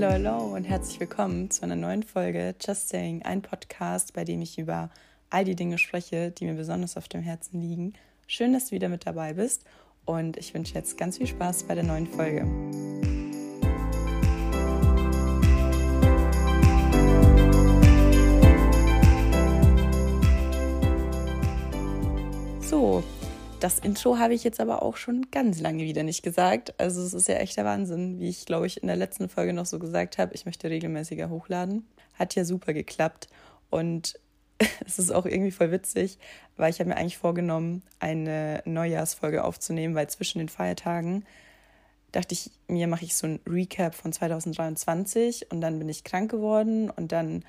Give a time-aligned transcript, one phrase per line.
[0.00, 4.40] Hello, hello und herzlich willkommen zu einer neuen Folge Just Saying, ein Podcast, bei dem
[4.42, 4.90] ich über
[5.28, 7.94] all die Dinge spreche, die mir besonders auf dem Herzen liegen.
[8.28, 9.64] Schön, dass du wieder mit dabei bist
[10.04, 12.46] und ich wünsche jetzt ganz viel Spaß bei der neuen Folge.
[22.60, 23.02] So,
[23.60, 26.78] das Intro habe ich jetzt aber auch schon ganz lange wieder nicht gesagt.
[26.78, 29.52] Also es ist ja echt der Wahnsinn, wie ich glaube ich in der letzten Folge
[29.52, 31.86] noch so gesagt habe, ich möchte regelmäßiger hochladen.
[32.14, 33.28] Hat ja super geklappt
[33.70, 34.18] und
[34.86, 36.18] es ist auch irgendwie voll witzig,
[36.56, 41.24] weil ich habe mir eigentlich vorgenommen, eine Neujahrsfolge aufzunehmen, weil zwischen den Feiertagen
[42.12, 46.30] dachte ich mir, mache ich so ein Recap von 2023 und dann bin ich krank
[46.30, 47.44] geworden und dann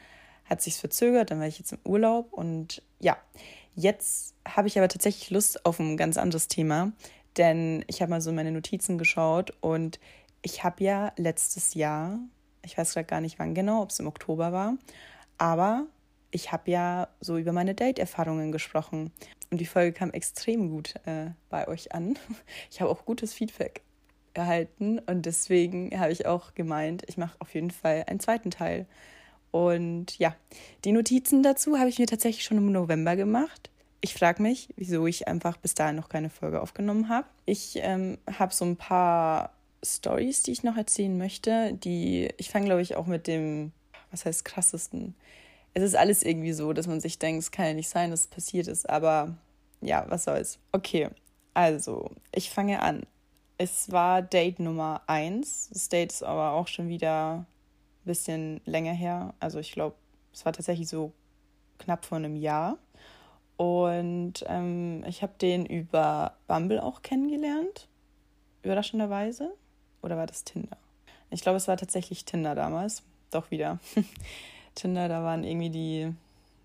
[0.45, 3.17] hat sich's verzögert, dann war ich jetzt im Urlaub und ja,
[3.79, 6.91] Jetzt habe ich aber tatsächlich Lust auf ein ganz anderes Thema,
[7.37, 10.01] denn ich habe mal so in meine Notizen geschaut und
[10.41, 12.19] ich habe ja letztes Jahr,
[12.65, 14.73] ich weiß gerade gar nicht wann genau, ob es im Oktober war,
[15.37, 15.85] aber
[16.29, 19.13] ich habe ja so über meine Date-Erfahrungen gesprochen
[19.49, 22.19] und die Folge kam extrem gut äh, bei euch an.
[22.69, 23.83] Ich habe auch gutes Feedback
[24.33, 28.87] erhalten und deswegen habe ich auch gemeint, ich mache auf jeden Fall einen zweiten Teil.
[29.51, 30.35] Und ja,
[30.85, 33.69] die Notizen dazu habe ich mir tatsächlich schon im November gemacht.
[34.01, 37.27] Ich frage mich, wieso ich einfach bis dahin noch keine Folge aufgenommen habe.
[37.45, 39.51] Ich ähm, habe so ein paar
[39.83, 41.73] Stories, die ich noch erzählen möchte.
[41.73, 43.71] Die ich fange, glaube ich, auch mit dem,
[44.11, 45.15] was heißt krassesten.
[45.73, 48.21] Es ist alles irgendwie so, dass man sich denkt, es kann ja nicht sein, dass
[48.21, 48.89] es passiert ist.
[48.89, 49.35] Aber
[49.81, 50.59] ja, was soll's.
[50.71, 51.09] Okay,
[51.53, 53.03] also ich fange an.
[53.57, 55.69] Es war Date Nummer 1.
[55.73, 57.45] Das Date ist aber auch schon wieder
[58.05, 59.33] bisschen länger her.
[59.39, 59.95] Also ich glaube,
[60.33, 61.13] es war tatsächlich so
[61.77, 62.77] knapp vor einem Jahr.
[63.57, 67.87] Und ähm, ich habe den über Bumble auch kennengelernt.
[68.63, 69.53] Überraschenderweise.
[70.01, 70.77] Oder war das Tinder?
[71.29, 73.03] Ich glaube, es war tatsächlich Tinder damals.
[73.31, 73.79] Doch wieder.
[74.75, 76.13] Tinder, da waren irgendwie die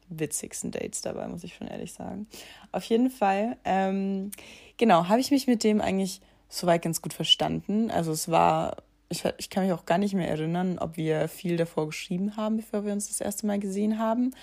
[0.08, 2.26] witzigsten Dates dabei, muss ich schon ehrlich sagen.
[2.72, 4.30] Auf jeden Fall, ähm,
[4.76, 7.90] genau, habe ich mich mit dem eigentlich soweit ganz gut verstanden.
[7.90, 8.76] Also es war,
[9.14, 12.56] ich, ich kann mich auch gar nicht mehr erinnern, ob wir viel davor geschrieben haben,
[12.56, 14.34] bevor wir uns das erste Mal gesehen haben.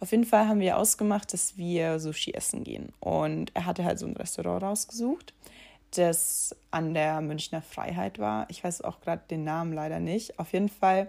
[0.00, 2.92] Auf jeden Fall haben wir ausgemacht, dass wir Sushi essen gehen.
[3.00, 5.32] Und er hatte halt so ein Restaurant rausgesucht,
[5.92, 8.46] das an der Münchner Freiheit war.
[8.50, 10.38] Ich weiß auch gerade den Namen leider nicht.
[10.38, 11.08] Auf jeden Fall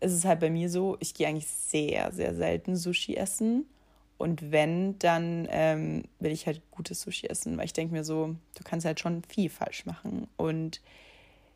[0.00, 3.66] ist es halt bei mir so, ich gehe eigentlich sehr, sehr selten Sushi essen.
[4.18, 8.34] Und wenn, dann ähm, will ich halt gutes Sushi essen, weil ich denke mir so,
[8.54, 10.28] du kannst halt schon viel falsch machen.
[10.36, 10.80] Und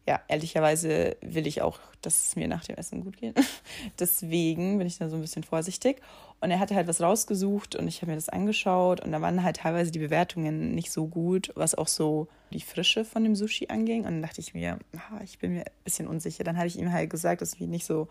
[0.07, 3.35] ja, ehrlicherweise will ich auch, dass es mir nach dem Essen gut geht.
[3.99, 6.01] Deswegen bin ich da so ein bisschen vorsichtig.
[6.41, 9.43] Und er hatte halt was rausgesucht und ich habe mir das angeschaut und da waren
[9.43, 13.69] halt teilweise die Bewertungen nicht so gut, was auch so die Frische von dem Sushi
[13.69, 14.01] anging.
[14.01, 16.45] Und dann dachte ich mir, ah, ich bin mir ein bisschen unsicher.
[16.45, 18.07] Dann habe ich ihm halt gesagt, dass ich nicht so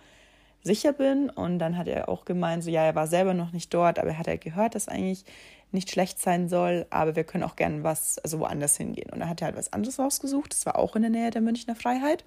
[0.63, 1.29] sicher bin.
[1.29, 4.09] Und dann hat er auch gemeint, so ja, er war selber noch nicht dort, aber
[4.09, 5.23] er hat halt gehört, dass eigentlich
[5.71, 9.09] nicht schlecht sein soll, aber wir können auch gerne was, also woanders hingehen.
[9.11, 10.51] Und da hat er halt was anderes rausgesucht.
[10.51, 12.23] Das war auch in der Nähe der Münchner Freiheit.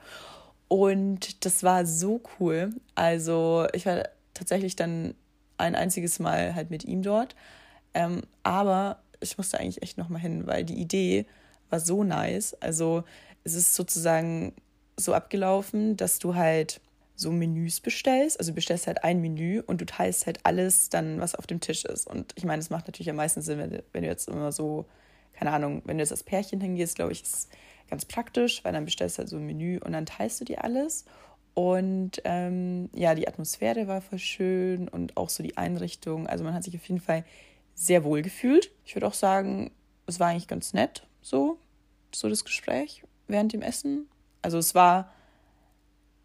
[0.69, 2.75] Und das war so cool.
[2.95, 4.05] Also ich war
[4.35, 5.15] tatsächlich dann
[5.57, 7.35] ein einziges Mal halt mit ihm dort.
[7.95, 11.27] Ähm, aber ich musste eigentlich echt nochmal hin, weil die Idee
[11.71, 12.55] war so nice.
[12.61, 13.05] Also
[13.45, 14.55] es ist sozusagen
[14.97, 16.81] so abgelaufen, dass du halt
[17.19, 18.39] so Menüs bestellst.
[18.39, 21.59] Also du bestellst halt ein Menü und du teilst halt alles dann, was auf dem
[21.59, 22.07] Tisch ist.
[22.07, 24.87] Und ich meine, es macht natürlich am meisten Sinn, wenn, wenn du jetzt immer so,
[25.33, 27.51] keine Ahnung, wenn du jetzt als Pärchen hingehst, glaube ich, ist
[27.91, 30.63] ganz praktisch, weil dann bestellst du halt so ein Menü und dann teilst du dir
[30.63, 31.07] alles.
[31.55, 36.29] Und ähm, ja, die Atmosphäre war voll schön und auch so die Einrichtung.
[36.29, 37.25] Also man hat sich auf jeden Fall
[37.75, 38.71] sehr wohl gefühlt.
[38.85, 39.73] Ich würde auch sagen,
[40.07, 41.59] es war eigentlich ganz nett, so,
[42.15, 44.07] so das Gespräch während dem Essen.
[44.41, 45.13] Also es war,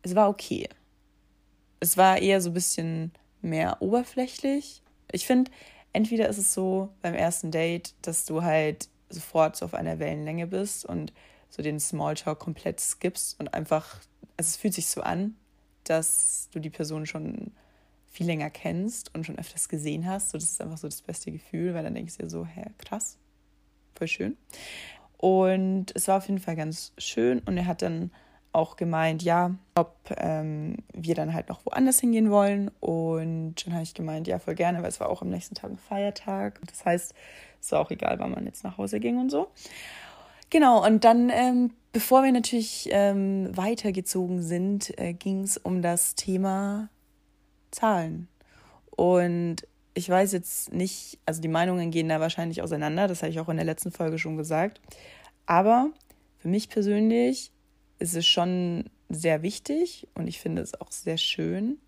[0.04, 0.70] es war okay.
[1.84, 3.12] Es war eher so ein bisschen
[3.42, 4.82] mehr oberflächlich.
[5.12, 5.52] Ich finde,
[5.92, 10.48] entweder ist es so beim ersten Date, dass du halt sofort so auf einer Wellenlänge
[10.48, 11.12] bist und
[11.50, 14.00] so den Smalltalk komplett skippst und einfach
[14.38, 15.36] also es fühlt sich so an,
[15.84, 17.52] dass du die Person schon
[18.10, 20.30] viel länger kennst und schon öfters gesehen hast.
[20.30, 22.64] So, das ist einfach so das beste Gefühl, weil dann denkst du dir so, hä,
[22.78, 23.18] krass,
[23.94, 24.38] voll schön.
[25.18, 28.12] Und es war auf jeden Fall ganz schön und er hat dann
[28.54, 32.72] auch gemeint, ja, ob ähm, wir dann halt noch woanders hingehen wollen.
[32.80, 35.72] Und dann habe ich gemeint, ja, voll gerne, weil es war auch am nächsten Tag
[35.72, 36.60] ein Feiertag.
[36.68, 37.14] Das heißt,
[37.60, 39.48] es war auch egal, wann man jetzt nach Hause ging und so.
[40.50, 46.14] Genau, und dann, ähm, bevor wir natürlich ähm, weitergezogen sind, äh, ging es um das
[46.14, 46.90] Thema
[47.72, 48.28] Zahlen.
[48.92, 53.40] Und ich weiß jetzt nicht, also die Meinungen gehen da wahrscheinlich auseinander, das habe ich
[53.40, 54.80] auch in der letzten Folge schon gesagt.
[55.46, 55.90] Aber
[56.38, 57.53] für mich persönlich
[58.04, 61.80] ist es schon sehr wichtig und ich finde es auch sehr schön,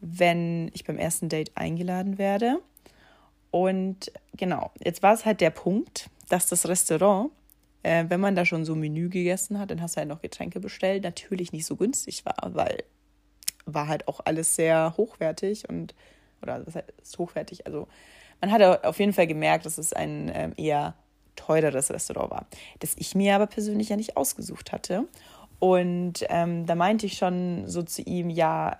[0.00, 2.60] wenn ich beim ersten Date eingeladen werde.
[3.50, 7.30] Und genau, jetzt war es halt der Punkt, dass das Restaurant,
[7.82, 10.60] äh, wenn man da schon so Menü gegessen hat, dann hast du halt noch Getränke
[10.60, 12.82] bestellt, natürlich nicht so günstig war, weil
[13.66, 15.94] war halt auch alles sehr hochwertig und,
[16.40, 17.66] oder was heißt hochwertig?
[17.66, 17.86] Also
[18.40, 20.94] man hat auf jeden Fall gemerkt, dass es ein ähm, eher
[21.36, 22.46] teureres Restaurant war,
[22.78, 25.06] das ich mir aber persönlich ja nicht ausgesucht hatte.
[25.60, 28.76] Und ähm, da meinte ich schon so zu ihm, ja,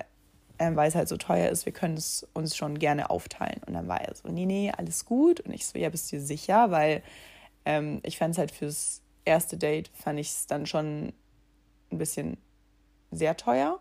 [0.59, 3.61] ähm, weil es halt so teuer ist, wir können es uns schon gerne aufteilen.
[3.67, 5.41] Und dann war er so, nee, nee, alles gut.
[5.41, 6.71] Und ich so, ja, bist du sicher?
[6.71, 7.03] Weil
[7.65, 11.12] ähm, ich fand es halt fürs erste Date, fand ich es dann schon
[11.93, 12.37] ein bisschen
[13.12, 13.79] sehr teuer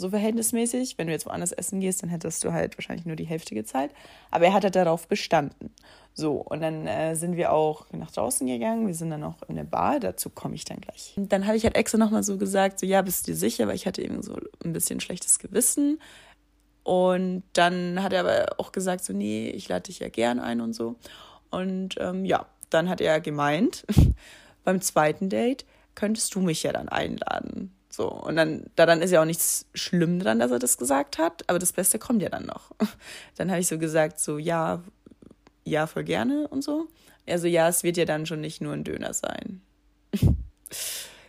[0.00, 0.98] so verhältnismäßig.
[0.98, 3.92] Wenn du jetzt woanders essen gehst, dann hättest du halt wahrscheinlich nur die Hälfte gezahlt.
[4.30, 5.70] Aber er hat halt darauf bestanden.
[6.14, 8.86] So, und dann äh, sind wir auch nach draußen gegangen.
[8.86, 10.00] Wir sind dann auch in der Bar.
[10.00, 11.14] Dazu komme ich dann gleich.
[11.16, 13.68] Und dann habe ich halt extra nochmal so gesagt: So, ja, bist du dir sicher?
[13.68, 16.00] Weil ich hatte eben so ein bisschen schlechtes Gewissen.
[16.82, 20.60] Und dann hat er aber auch gesagt: So, nee, ich lade dich ja gern ein
[20.60, 20.96] und so.
[21.50, 23.84] Und ähm, ja, dann hat er gemeint,
[24.64, 25.64] beim zweiten Date
[25.94, 27.74] könntest du mich ja dann einladen.
[27.88, 31.18] So, und dann, da dann ist ja auch nichts schlimm dran, dass er das gesagt
[31.18, 32.70] hat, aber das Beste kommt ja dann noch.
[33.36, 34.82] Dann habe ich so gesagt, so, ja,
[35.64, 36.88] ja, voll gerne und so.
[37.26, 39.60] Also, ja, es wird ja dann schon nicht nur ein Döner sein.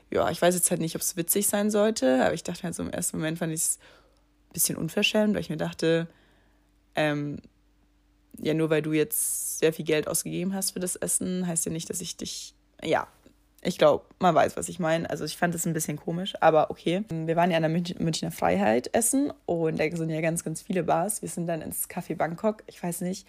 [0.09, 2.75] ja, ich weiß jetzt halt nicht, ob es witzig sein sollte, aber ich dachte halt
[2.75, 3.79] so im ersten Moment fand ich es
[4.49, 6.07] ein bisschen unverschämt, weil ich mir dachte,
[6.95, 7.37] ähm,
[8.39, 11.71] ja, nur weil du jetzt sehr viel Geld ausgegeben hast für das Essen, heißt ja
[11.71, 13.07] nicht, dass ich dich, ja,
[13.63, 15.07] ich glaube, man weiß, was ich meine.
[15.09, 17.03] Also ich fand es ein bisschen komisch, aber okay.
[17.09, 17.69] Wir waren ja an der
[17.99, 21.21] Münchner Freiheit essen und da sind ja ganz, ganz viele Bars.
[21.21, 22.63] Wir sind dann ins Café Bangkok.
[22.65, 23.27] Ich weiß nicht,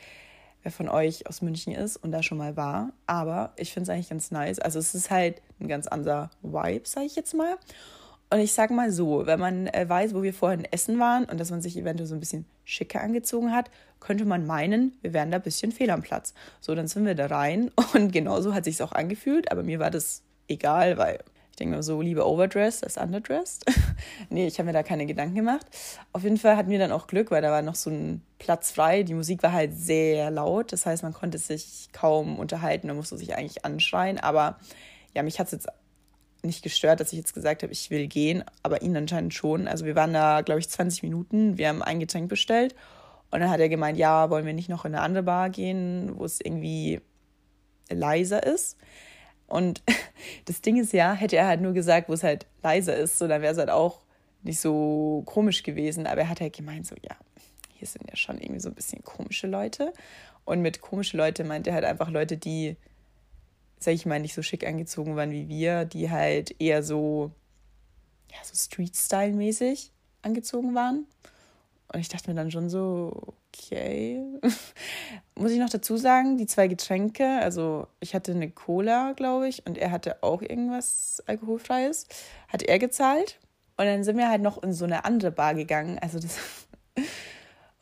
[0.62, 3.94] wer von euch aus München ist und da schon mal war, aber ich finde es
[3.94, 4.58] eigentlich ganz nice.
[4.58, 7.56] Also es ist halt ein ganz anderer Vibe, sage ich jetzt mal.
[8.30, 11.38] Und ich sag mal so, wenn man äh, weiß, wo wir vorhin essen waren und
[11.38, 13.70] dass man sich eventuell so ein bisschen schicker angezogen hat,
[14.00, 16.32] könnte man meinen, wir wären da ein bisschen fehl am Platz.
[16.60, 19.90] So, dann sind wir da rein und genauso hat sich auch angefühlt, aber mir war
[19.90, 21.18] das egal, weil
[21.52, 23.66] ich denke mir so, lieber overdressed als underdressed.
[24.30, 25.66] nee, ich habe mir da keine Gedanken gemacht.
[26.14, 28.70] Auf jeden Fall hatten wir dann auch Glück, weil da war noch so ein Platz
[28.70, 29.02] frei.
[29.02, 33.18] Die Musik war halt sehr laut, das heißt, man konnte sich kaum unterhalten, man musste
[33.18, 34.58] sich eigentlich anschreien, aber
[35.14, 35.68] ja, mich hat es jetzt
[36.42, 39.68] nicht gestört, dass ich jetzt gesagt habe, ich will gehen, aber ihn anscheinend schon.
[39.68, 42.74] Also wir waren da, glaube ich, 20 Minuten, wir haben ein Getränk bestellt
[43.30, 46.12] und dann hat er gemeint, ja, wollen wir nicht noch in eine andere Bar gehen,
[46.16, 47.02] wo es irgendwie
[47.90, 48.78] leiser ist.
[49.52, 49.82] Und
[50.46, 53.28] das Ding ist ja, hätte er halt nur gesagt, wo es halt leiser ist, so
[53.28, 54.00] dann wäre es halt auch
[54.42, 56.06] nicht so komisch gewesen.
[56.06, 57.16] Aber er hat halt gemeint, so, ja,
[57.74, 59.92] hier sind ja schon irgendwie so ein bisschen komische Leute.
[60.44, 62.76] Und mit komische Leute meint er halt einfach Leute, die
[63.82, 67.32] sag ich mal, nicht so schick angezogen waren wie wir, die halt eher so,
[68.30, 69.90] ja, so Street-Style-mäßig
[70.22, 71.06] angezogen waren.
[71.92, 74.22] Und ich dachte mir dann schon so, okay.
[75.34, 79.66] Muss ich noch dazu sagen, die zwei Getränke, also ich hatte eine Cola, glaube ich,
[79.66, 82.06] und er hatte auch irgendwas Alkoholfreies,
[82.48, 83.38] hat er gezahlt.
[83.76, 85.98] Und dann sind wir halt noch in so eine andere Bar gegangen.
[85.98, 86.38] Also das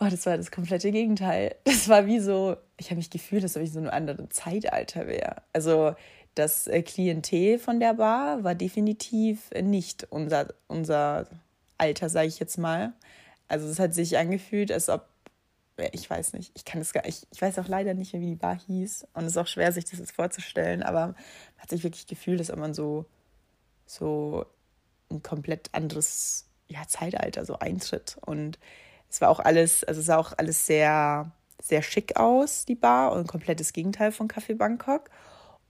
[0.03, 1.57] Oh, das war das komplette Gegenteil.
[1.65, 5.07] Das war wie so, ich habe mich gefühlt, als ob ich so ein anderes Zeitalter
[5.07, 5.43] wäre.
[5.53, 5.95] Also
[6.35, 11.27] das äh, Klientel von der Bar war definitiv nicht unser, unser
[11.77, 12.95] Alter, sage ich jetzt mal.
[13.51, 15.09] Also es hat sich angefühlt, als ob,
[15.93, 18.31] ich weiß nicht, ich kann es gar ich, ich weiß auch leider nicht mehr, wie
[18.31, 19.09] die Bar hieß.
[19.13, 21.17] Und es ist auch schwer, sich das jetzt vorzustellen, aber man
[21.59, 23.07] hat sich wirklich gefühlt, als ob man so,
[23.87, 24.47] so
[25.11, 28.19] ein komplett anderes ja, Zeitalter so eintritt.
[28.25, 28.61] Und
[29.11, 33.11] es war auch alles, also es sah auch alles sehr, sehr schick aus, die Bar,
[33.11, 35.11] und ein komplettes Gegenteil von Café Bangkok.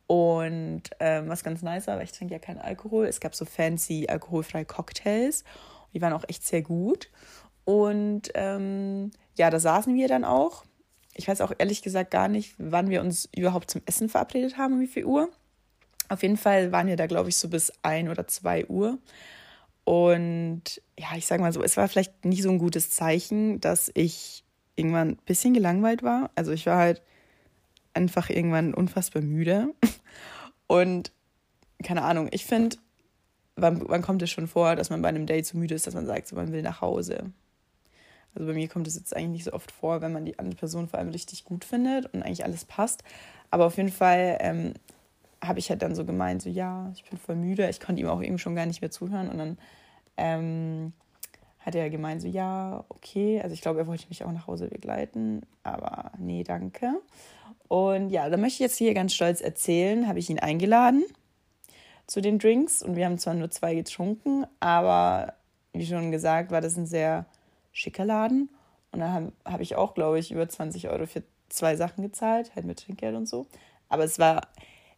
[0.06, 3.46] Und ähm, was ganz nice war, weil ich trinke ja keinen Alkohol, es gab so
[3.46, 5.44] fancy alkoholfreie Cocktails.
[5.94, 7.08] Die waren auch echt sehr gut.
[7.64, 10.64] Und ähm, ja, da saßen wir dann auch.
[11.14, 14.75] Ich weiß auch ehrlich gesagt gar nicht, wann wir uns überhaupt zum Essen verabredet haben,
[14.75, 15.29] um wie viel Uhr.
[16.09, 18.99] Auf jeden Fall waren wir da, glaube ich, so bis ein oder zwei Uhr.
[19.85, 23.90] Und ja, ich sage mal so, es war vielleicht nicht so ein gutes Zeichen, dass
[23.95, 24.45] ich
[24.76, 26.31] irgendwann ein bisschen gelangweilt war.
[26.35, 27.02] Also ich war halt
[27.95, 29.75] einfach irgendwann unfassbar müde.
[30.67, 31.12] Und
[31.83, 32.76] keine Ahnung, ich finde,
[33.57, 35.95] wann, wann kommt es schon vor, dass man bei einem Date so müde ist, dass
[35.95, 37.33] man sagt, so, man will nach Hause.
[38.34, 40.56] Also bei mir kommt es jetzt eigentlich nicht so oft vor, wenn man die andere
[40.56, 43.02] Person vor allem richtig gut findet und eigentlich alles passt.
[43.50, 44.75] Aber auf jeden Fall ähm,
[45.42, 47.68] habe ich halt dann so gemeint, so ja, ich bin voll müde.
[47.68, 49.28] Ich konnte ihm auch eben schon gar nicht mehr zuhören.
[49.28, 49.58] Und dann
[50.16, 50.92] ähm,
[51.58, 53.40] hat er gemeint, so ja, okay.
[53.42, 57.00] Also ich glaube, er wollte mich auch nach Hause begleiten, aber nee, danke.
[57.68, 61.04] Und ja, da möchte ich jetzt hier ganz stolz erzählen, habe ich ihn eingeladen
[62.06, 65.34] zu den Drinks und wir haben zwar nur zwei getrunken, aber
[65.72, 67.26] wie schon gesagt, war das ein sehr
[67.72, 68.50] schicker Laden
[68.92, 72.54] und da habe hab ich auch, glaube ich, über 20 Euro für zwei Sachen gezahlt,
[72.54, 73.46] halt mit Trinkgeld und so.
[73.88, 74.42] Aber es war,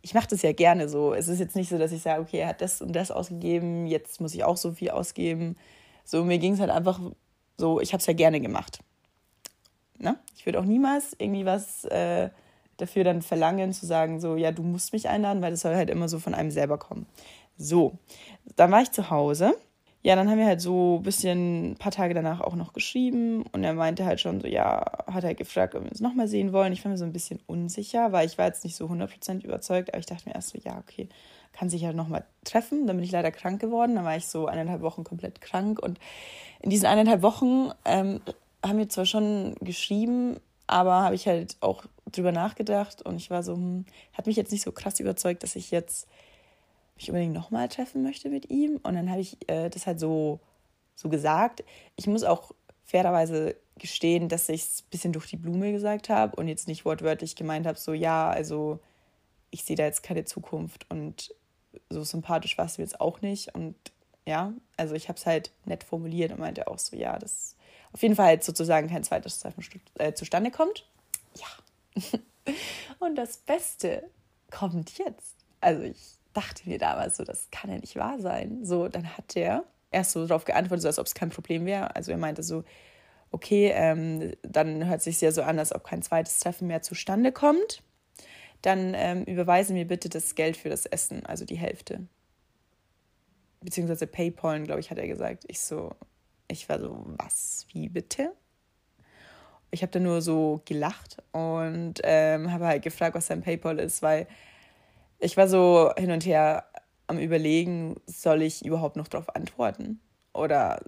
[0.03, 1.15] ich mache das ja gerne so.
[1.15, 3.87] Es ist jetzt nicht so, dass ich sage, okay, er hat das und das ausgegeben,
[3.87, 5.57] jetzt muss ich auch so viel ausgeben.
[6.05, 7.01] So, mir ging es halt einfach
[7.59, 8.81] so, ich habe es ja gerne gemacht.
[9.99, 10.19] Ne?
[10.37, 12.31] Ich würde auch niemals irgendwie was äh,
[12.77, 15.91] dafür dann verlangen, zu sagen, so, ja, du musst mich einladen, weil das soll halt
[15.91, 17.07] immer so von einem selber kommen.
[17.57, 17.99] So,
[18.57, 19.55] dann war ich zu Hause
[20.05, 23.45] ja, dann haben wir halt so ein bisschen, ein paar Tage danach auch noch geschrieben
[23.53, 26.53] und er meinte halt schon so, ja, hat er gefragt, ob wir uns nochmal sehen
[26.53, 26.73] wollen.
[26.73, 29.91] Ich war mir so ein bisschen unsicher, weil ich war jetzt nicht so 100% überzeugt,
[29.91, 31.09] aber ich dachte mir erst so, ja, okay,
[31.53, 32.89] kann sich halt nochmal treffen.
[32.89, 36.01] Dann bin ich leider krank geworden, dann war ich so eineinhalb Wochen komplett krank und
[36.61, 38.21] in diesen eineinhalb Wochen ähm,
[38.65, 43.45] haben wir zwar schon geschrieben, aber habe ich halt auch drüber nachgedacht und ich war
[43.45, 46.09] so, hm, hat mich jetzt nicht so krass überzeugt, dass ich jetzt
[46.97, 48.77] ich unbedingt nochmal treffen möchte mit ihm.
[48.83, 50.41] Und dann habe ich äh, das halt so,
[50.95, 51.65] so gesagt.
[51.97, 52.53] Ich muss auch
[52.85, 56.85] fairerweise gestehen, dass ich es ein bisschen durch die Blume gesagt habe und jetzt nicht
[56.85, 58.79] wortwörtlich gemeint habe, so ja, also
[59.51, 61.35] ich sehe da jetzt keine Zukunft und
[61.89, 63.55] so sympathisch war es jetzt auch nicht.
[63.55, 63.75] Und
[64.27, 67.57] ja, also ich habe es halt nett formuliert und meinte auch so, ja, dass
[67.93, 69.65] auf jeden Fall halt sozusagen kein zweites Treffen
[69.99, 70.87] äh, zustande kommt.
[71.37, 72.03] Ja.
[72.99, 74.09] und das Beste
[74.51, 75.37] kommt jetzt.
[75.61, 78.65] Also ich dachte mir damals so, das kann ja nicht wahr sein.
[78.65, 81.95] So, dann hat der erst so darauf geantwortet, so als ob es kein Problem wäre.
[81.95, 82.65] Also er meinte so,
[83.31, 87.33] okay, ähm, dann hört sich ja so an, als ob kein zweites Treffen mehr zustande
[87.33, 87.83] kommt.
[88.63, 92.07] Dann ähm, überweisen wir bitte das Geld für das Essen, also die Hälfte.
[93.61, 95.45] Beziehungsweise PayPal, glaube ich, hat er gesagt.
[95.49, 95.93] Ich so,
[96.49, 98.33] ich war so, was, wie bitte?
[99.71, 104.03] Ich habe dann nur so gelacht und ähm, habe halt gefragt, was sein PayPal ist,
[104.03, 104.27] weil
[105.23, 106.65] ich war so hin und her
[107.07, 110.01] am Überlegen, soll ich überhaupt noch darauf antworten?
[110.35, 110.83] Oder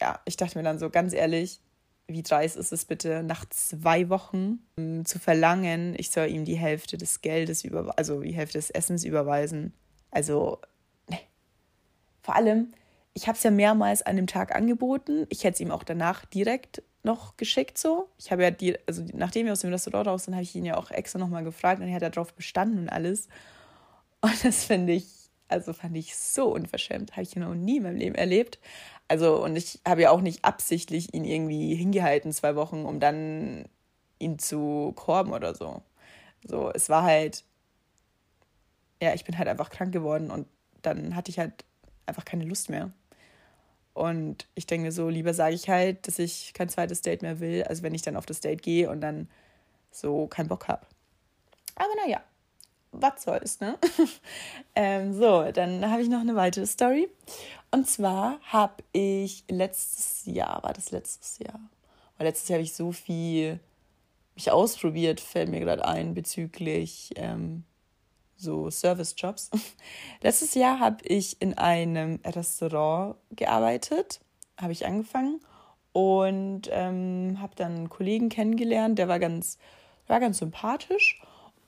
[0.00, 1.60] ja, ich dachte mir dann so ganz ehrlich,
[2.06, 6.58] wie dreist ist es bitte, nach zwei Wochen ähm, zu verlangen, ich soll ihm die
[6.58, 9.72] Hälfte des Geldes über, also die Hälfte des Essens überweisen.
[10.10, 10.58] Also,
[11.08, 11.18] ne.
[12.22, 12.72] Vor allem,
[13.14, 15.26] ich habe es ja mehrmals an dem Tag angeboten.
[15.28, 18.08] Ich hätte es ihm auch danach direkt noch geschickt so.
[18.18, 20.64] Ich habe ja die, also nachdem wir aus dem Restaurant raus sind, habe ich ihn
[20.64, 23.28] ja auch extra nochmal gefragt und er hat darauf bestanden und alles.
[24.20, 25.06] Und das finde ich,
[25.48, 27.12] also fand ich so unverschämt.
[27.12, 28.58] Habe ich noch nie in meinem Leben erlebt.
[29.08, 33.64] Also, und ich habe ja auch nicht absichtlich ihn irgendwie hingehalten, zwei Wochen, um dann
[34.18, 35.82] ihn zu korben oder so.
[36.46, 37.44] So, es war halt,
[39.02, 40.46] ja, ich bin halt einfach krank geworden und
[40.82, 41.64] dann hatte ich halt
[42.06, 42.92] einfach keine Lust mehr.
[43.94, 47.64] Und ich denke so, lieber sage ich halt, dass ich kein zweites Date mehr will,
[47.64, 49.28] als wenn ich dann auf das Date gehe und dann
[49.90, 50.86] so keinen Bock habe.
[51.74, 52.22] Aber naja,
[52.92, 53.78] was soll's, ne?
[54.74, 57.08] ähm, so, dann habe ich noch eine weitere Story.
[57.70, 61.60] Und zwar habe ich letztes Jahr, war das letztes Jahr?
[62.18, 63.60] Weil letztes Jahr habe ich so viel
[64.34, 67.64] mich ausprobiert, fällt mir gerade ein, bezüglich ähm,
[68.36, 69.50] so Service-Jobs.
[70.22, 74.20] letztes Jahr habe ich in einem Restaurant gearbeitet,
[74.60, 75.40] habe ich angefangen
[75.92, 79.58] und ähm, habe dann einen Kollegen kennengelernt, der war ganz,
[80.06, 81.20] war ganz sympathisch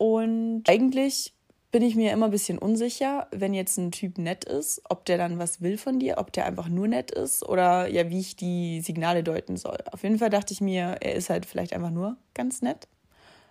[0.03, 1.33] und eigentlich
[1.71, 5.17] bin ich mir immer ein bisschen unsicher, wenn jetzt ein Typ nett ist, ob der
[5.17, 8.35] dann was will von dir, ob der einfach nur nett ist oder ja, wie ich
[8.35, 9.79] die Signale deuten soll.
[9.93, 12.89] Auf jeden Fall dachte ich mir, er ist halt vielleicht einfach nur ganz nett.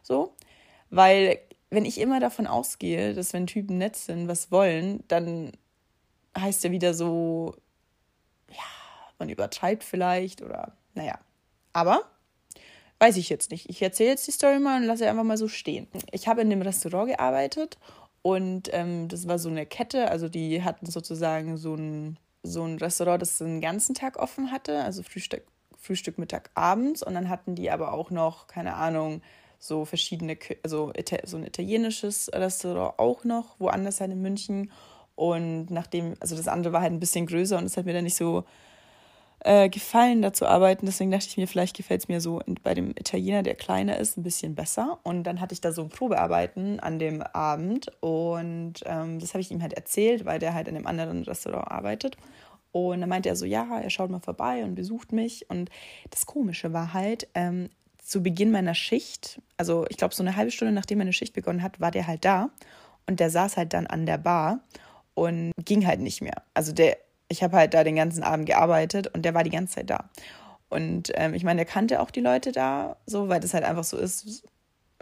[0.04, 0.36] So.
[0.90, 1.40] Weil,
[1.70, 5.54] wenn ich immer davon ausgehe, dass wenn Typen nett sind, was wollen, dann
[6.38, 7.56] heißt ja wieder so,
[8.50, 8.58] ja,
[9.20, 11.18] man übertreibt vielleicht oder naja.
[11.72, 12.12] Aber
[13.02, 13.68] Weiß ich jetzt nicht.
[13.68, 15.88] Ich erzähle jetzt die Story mal und lasse einfach mal so stehen.
[16.12, 17.80] Ich habe in dem Restaurant gearbeitet
[18.22, 22.78] und ähm, das war so eine Kette, also die hatten sozusagen so ein, so ein
[22.78, 25.42] Restaurant, das den ganzen Tag offen hatte, also Frühstück,
[25.80, 27.02] Frühstück, Mittag, abends.
[27.02, 29.24] Und dann hatten die aber auch noch, keine Ahnung,
[29.58, 30.94] so verschiedene, also
[31.24, 34.72] so ein italienisches Restaurant auch noch, woanders halt in München.
[35.16, 38.04] Und nachdem, also das andere war halt ein bisschen größer und es hat mir dann
[38.04, 38.44] nicht so
[39.44, 40.86] äh, gefallen, da zu arbeiten.
[40.86, 44.18] Deswegen dachte ich mir, vielleicht gefällt es mir so bei dem Italiener, der kleiner ist,
[44.18, 45.00] ein bisschen besser.
[45.04, 49.52] Und dann hatte ich da so Probearbeiten an dem Abend und ähm, das habe ich
[49.52, 52.18] ihm halt erzählt, weil der halt in einem anderen Restaurant arbeitet.
[52.72, 55.50] Und dann meinte er so, ja, er schaut mal vorbei und besucht mich.
[55.50, 55.70] Und
[56.10, 57.70] das Komische war halt, ähm,
[58.04, 61.64] zu Beginn meiner Schicht, also ich glaube so eine halbe Stunde nachdem meine Schicht begonnen
[61.64, 62.50] hat, war der halt da.
[63.08, 64.60] Und der saß halt dann an der Bar
[65.14, 66.44] und ging halt nicht mehr.
[66.54, 66.98] Also der
[67.32, 70.10] ich habe halt da den ganzen Abend gearbeitet und der war die ganze Zeit da.
[70.70, 73.84] Und ähm, ich meine, der kannte auch die Leute da, so, weil das halt einfach
[73.84, 74.44] so ist.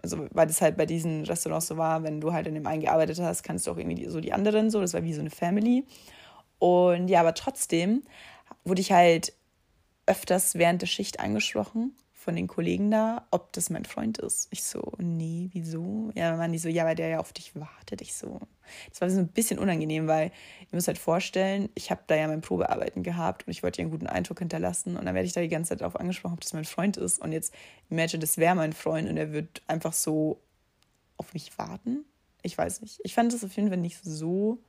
[0.02, 2.82] also weil das halt bei diesen Restaurants so war, wenn du halt in dem einen
[2.82, 5.22] gearbeitet hast, kannst du auch irgendwie die, so die anderen so, das war wie so
[5.22, 5.86] eine Family.
[6.60, 8.04] Und ja, aber trotzdem
[8.64, 9.34] wurde ich halt
[10.06, 11.96] öfters während der Schicht angesprochen
[12.30, 14.50] von den Kollegen da, ob das mein Freund ist.
[14.52, 16.12] Ich so, nee, wieso?
[16.14, 18.02] Ja, dann waren die so, ja, weil der ja auf dich wartet.
[18.02, 18.40] Ich so,
[18.88, 22.28] das war so ein bisschen unangenehm, weil ihr müsst halt vorstellen, ich habe da ja
[22.28, 25.34] mein Probearbeiten gehabt und ich wollte ja einen guten Eindruck hinterlassen und dann werde ich
[25.34, 27.52] da die ganze Zeit darauf angesprochen, ob das mein Freund ist und jetzt
[27.90, 30.40] imagine, das wäre mein Freund und er wird einfach so
[31.18, 32.06] auf mich warten.
[32.44, 33.00] Ich weiß nicht.
[33.04, 34.60] Ich fand das auf jeden Fall nicht so,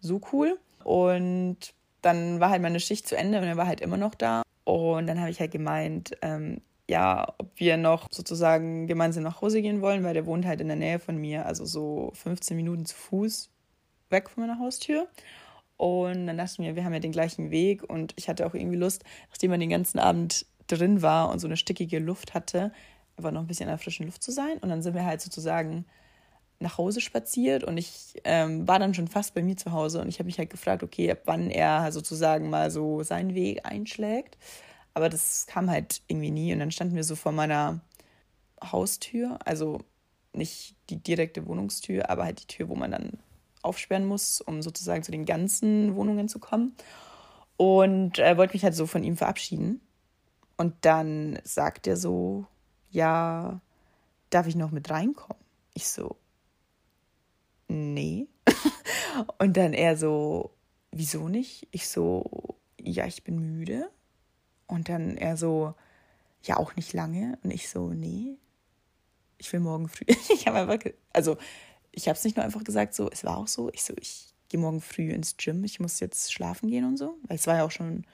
[0.00, 1.56] so cool und
[2.02, 5.06] dann war halt meine Schicht zu Ende und er war halt immer noch da und
[5.06, 6.60] dann habe ich halt gemeint, ähm,
[6.90, 10.68] ja, ob wir noch sozusagen gemeinsam nach Hause gehen wollen, weil der wohnt halt in
[10.68, 13.48] der Nähe von mir, also so 15 Minuten zu Fuß
[14.10, 15.08] weg von meiner Haustür.
[15.78, 18.52] Und dann dachte ich mir, wir haben ja den gleichen Weg und ich hatte auch
[18.52, 22.70] irgendwie Lust, nachdem man den ganzen Abend drin war und so eine stickige Luft hatte,
[23.16, 24.58] einfach noch ein bisschen in der frischen Luft zu sein.
[24.58, 25.86] Und dann sind wir halt sozusagen
[26.60, 30.08] nach Hause spaziert und ich ähm, war dann schon fast bei mir zu Hause und
[30.08, 34.36] ich habe mich halt gefragt, okay, ab wann er sozusagen mal so seinen Weg einschlägt.
[34.94, 37.80] Aber das kam halt irgendwie nie und dann standen wir so vor meiner
[38.60, 39.80] Haustür, also
[40.32, 43.12] nicht die direkte Wohnungstür, aber halt die Tür, wo man dann
[43.62, 46.74] aufsperren muss, um sozusagen zu den ganzen Wohnungen zu kommen.
[47.56, 49.80] Und er wollte mich halt so von ihm verabschieden.
[50.56, 52.46] Und dann sagt er so,
[52.90, 53.60] ja,
[54.30, 55.42] darf ich noch mit reinkommen?
[55.74, 56.16] Ich so,
[57.68, 58.28] nee.
[59.38, 60.52] und dann er so,
[60.90, 61.68] wieso nicht?
[61.70, 63.90] Ich so, ja, ich bin müde.
[64.66, 65.74] Und dann er so,
[66.42, 67.38] ja, auch nicht lange.
[67.42, 68.36] Und ich so, nee,
[69.38, 70.04] ich will morgen früh.
[70.34, 71.36] ich habe einfach, also
[71.92, 73.70] ich habe es nicht nur einfach gesagt, so, es war auch so.
[73.72, 77.16] Ich so, ich gehe morgen früh ins Gym, ich muss jetzt schlafen gehen und so.
[77.26, 78.04] Weil es war ja auch schon,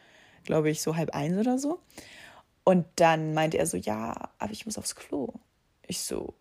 [0.44, 1.80] glaube ich, so halb eins oder so.
[2.64, 5.28] Und dann meinte er so, ja, aber ich muss aufs Klo.
[5.86, 6.34] Ich so,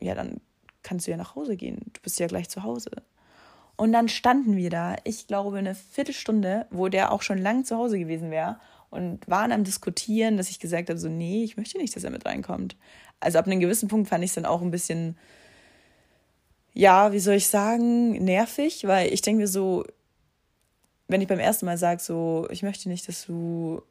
[0.00, 0.40] ja, dann
[0.86, 1.80] kannst du ja nach Hause gehen.
[1.92, 2.90] Du bist ja gleich zu Hause.
[3.76, 7.76] Und dann standen wir da, ich glaube, eine Viertelstunde, wo der auch schon lang zu
[7.76, 11.76] Hause gewesen wäre und waren am Diskutieren, dass ich gesagt habe, so, nee, ich möchte
[11.76, 12.76] nicht, dass er mit reinkommt.
[13.20, 15.18] Also ab einem gewissen Punkt fand ich es dann auch ein bisschen,
[16.72, 19.84] ja, wie soll ich sagen, nervig, weil ich denke mir so,
[21.08, 23.82] wenn ich beim ersten Mal sage, so, ich möchte nicht, dass du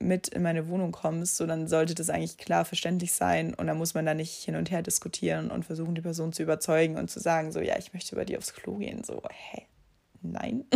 [0.00, 3.78] mit in meine Wohnung kommst, so dann sollte das eigentlich klar verständlich sein und dann
[3.78, 7.10] muss man da nicht hin und her diskutieren und versuchen, die Person zu überzeugen und
[7.10, 9.66] zu sagen, so, ja, ich möchte bei dir aufs Klo gehen, so, hä,
[10.22, 10.64] nein.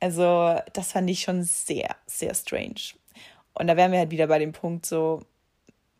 [0.00, 2.96] Also, das fand ich schon sehr, sehr strange.
[3.54, 5.24] Und da wären wir halt wieder bei dem Punkt, so,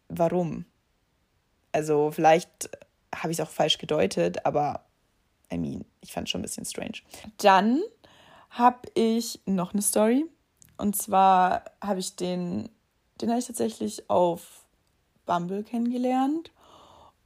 [0.08, 0.64] warum?
[1.70, 2.68] Also, vielleicht
[3.14, 4.84] habe ich es auch falsch gedeutet, aber
[5.52, 6.98] I mean, ich fand es schon ein bisschen strange.
[7.38, 7.80] Dann
[8.50, 10.24] habe ich noch eine Story
[10.76, 12.68] und zwar habe ich den,
[13.20, 14.64] den habe ich tatsächlich auf
[15.26, 16.50] Bumble kennengelernt.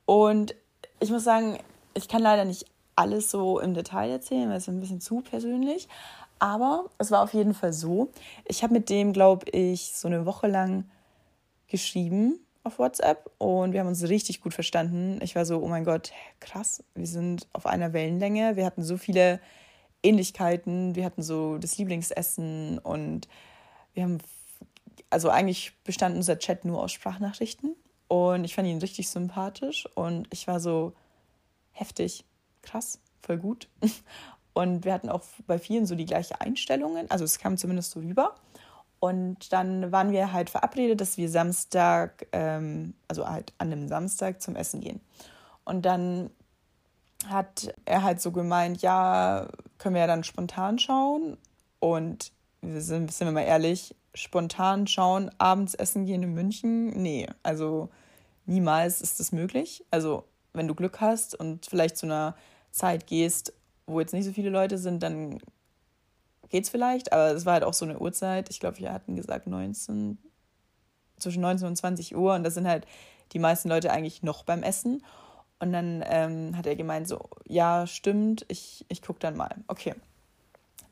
[0.05, 0.55] Und
[1.01, 1.59] ich muss sagen,
[1.95, 5.89] ich kann leider nicht alles so im Detail erzählen, weil es ein bisschen zu persönlich.
[6.39, 8.11] Aber es war auf jeden Fall so.
[8.45, 10.85] Ich habe mit dem, glaube ich, so eine Woche lang
[11.69, 15.21] geschrieben auf WhatsApp und wir haben uns richtig gut verstanden.
[15.23, 18.57] Ich war so, oh mein Gott, krass, wir sind auf einer Wellenlänge.
[18.57, 19.41] Wir hatten so viele
[20.03, 20.95] Ähnlichkeiten.
[20.95, 23.29] Wir hatten so das Lieblingsessen und
[23.95, 24.19] wir haben,
[25.11, 27.75] also eigentlich bestand unser Chat nur aus Sprachnachrichten
[28.09, 30.93] und ich fand ihn richtig sympathisch und ich war so
[31.73, 32.25] heftig,
[32.63, 33.69] krass, voll gut.
[34.55, 38.01] Und wir hatten auch bei vielen so die gleiche Einstellungen, also es kam zumindest so
[38.01, 38.37] rüber.
[39.01, 44.41] Und dann waren wir halt verabredet, dass wir Samstag, ähm, also halt an einem Samstag
[44.41, 45.03] zum Essen gehen.
[45.67, 46.31] Und dann
[47.29, 49.47] hat er halt so gemeint, ja,
[49.79, 51.37] können wir ja dann spontan schauen.
[51.79, 57.29] Und wir sind, sind wir mal ehrlich, spontan schauen, abends essen gehen in München, nee,
[57.43, 57.91] also
[58.47, 59.85] niemals ist das möglich.
[59.91, 62.35] Also wenn du Glück hast und vielleicht zu einer
[62.71, 63.53] Zeit gehst,
[63.87, 65.39] wo jetzt nicht so viele Leute sind, dann
[66.49, 69.47] geht's vielleicht, aber es war halt auch so eine Uhrzeit, ich glaube, wir hatten gesagt
[69.47, 70.19] 19,
[71.19, 72.87] zwischen 19 und 20 Uhr und da sind halt
[73.33, 75.03] die meisten Leute eigentlich noch beim Essen.
[75.59, 79.55] Und dann ähm, hat er gemeint, so, ja, stimmt, ich, ich gucke dann mal.
[79.69, 79.95] Okay.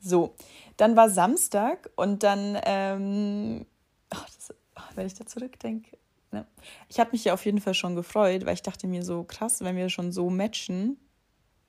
[0.01, 0.35] So,
[0.77, 3.65] dann war Samstag und dann, ähm,
[4.09, 5.97] ach, das, ach, wenn ich da zurückdenke,
[6.31, 6.45] ne?
[6.89, 9.61] ich habe mich ja auf jeden Fall schon gefreut, weil ich dachte mir so, krass,
[9.61, 10.97] wenn wir schon so matchen,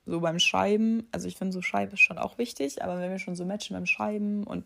[0.07, 3.19] so beim Schreiben, also ich finde so Schreiben ist schon auch wichtig, aber wenn wir
[3.19, 4.65] schon so matchen beim Schreiben und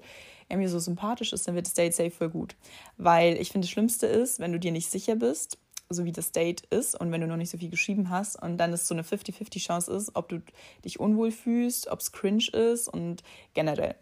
[0.50, 2.56] er mir so sympathisch ist, dann wird das Date safe voll gut.
[2.98, 5.58] Weil ich finde, das Schlimmste ist, wenn du dir nicht sicher bist,
[5.94, 8.58] so wie das Date ist und wenn du noch nicht so viel geschrieben hast und
[8.58, 10.42] dann ist so eine 50-50 Chance ist, ob du
[10.86, 13.24] dich unwohl fühlst, ob es cringe ist und
[13.54, 13.96] generell.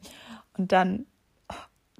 [0.57, 1.05] Und dann,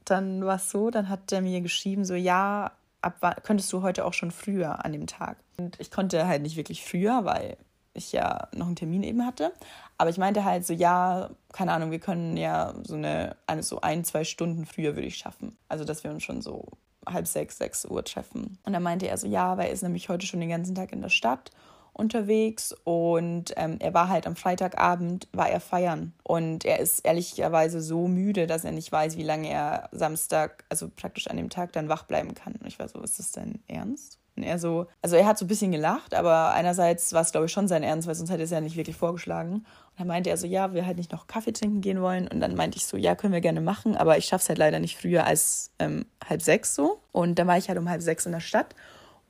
[0.06, 2.71] dann war es so, dann hat er mir geschrieben, so ja,
[3.02, 5.38] ab könntest du heute auch schon früher an dem Tag?
[5.58, 7.58] Und ich konnte halt nicht wirklich früher, weil
[7.93, 9.54] ich ja noch einen Termin eben hatte.
[9.97, 14.04] Aber ich meinte halt so, ja, keine Ahnung, wir können ja so eine so ein,
[14.04, 15.58] zwei Stunden früher würde ich schaffen.
[15.67, 16.65] Also, dass wir uns schon so
[17.07, 18.57] halb sechs, sechs Uhr treffen.
[18.63, 20.91] Und dann meinte er so, ja, weil er ist nämlich heute schon den ganzen Tag
[20.91, 21.51] in der Stadt
[21.93, 27.81] unterwegs und ähm, er war halt am Freitagabend, war er feiern und er ist ehrlicherweise
[27.81, 31.73] so müde, dass er nicht weiß, wie lange er Samstag, also praktisch an dem Tag
[31.73, 32.55] dann wach bleiben kann.
[32.55, 34.17] Und ich war so, ist das dein Ernst?
[34.39, 37.47] Und er so, also er hat so ein bisschen gelacht, aber einerseits war es, glaube
[37.47, 39.56] ich, schon sein Ernst, weil sonst hätte er es ja nicht wirklich vorgeschlagen.
[39.56, 39.65] Und
[39.97, 42.25] dann meinte er so, ja, wir halt nicht noch Kaffee trinken gehen wollen.
[42.30, 44.58] Und dann meinte ich so, ja, können wir gerne machen, aber ich schaffe es halt
[44.58, 47.02] leider nicht früher als ähm, halb sechs so.
[47.12, 48.75] Und dann war ich halt um halb sechs in der Stadt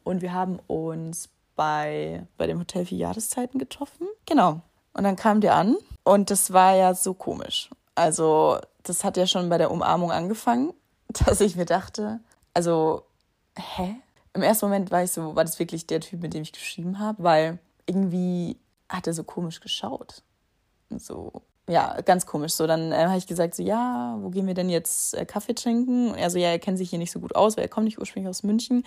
[0.03, 4.07] und wir haben uns bei, bei dem Hotel für Jahreszeiten getroffen.
[4.27, 4.61] Genau.
[4.93, 7.71] Und dann kam der an und das war ja so komisch.
[7.95, 10.71] Also, das hat ja schon bei der Umarmung angefangen,
[11.25, 12.19] dass ich mir dachte,
[12.53, 13.03] also,
[13.57, 13.95] hä?
[14.33, 16.99] Im ersten Moment war ich so, war das wirklich der Typ, mit dem ich geschrieben
[16.99, 20.23] habe, weil irgendwie hat er so komisch geschaut.
[20.89, 22.53] So, ja, ganz komisch.
[22.53, 25.53] So, dann äh, habe ich gesagt, so, ja, wo gehen wir denn jetzt äh, Kaffee
[25.53, 26.11] trinken?
[26.11, 27.99] Und er ja, er kennt sich hier nicht so gut aus, weil er kommt nicht
[27.99, 28.83] ursprünglich aus München.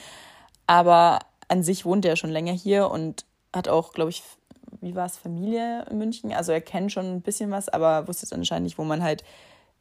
[0.67, 4.23] Aber an sich wohnt er schon länger hier und hat auch, glaube ich,
[4.81, 6.33] wie war es, Familie in München.
[6.33, 9.23] Also er kennt schon ein bisschen was, aber wusste anscheinend nicht, wo man halt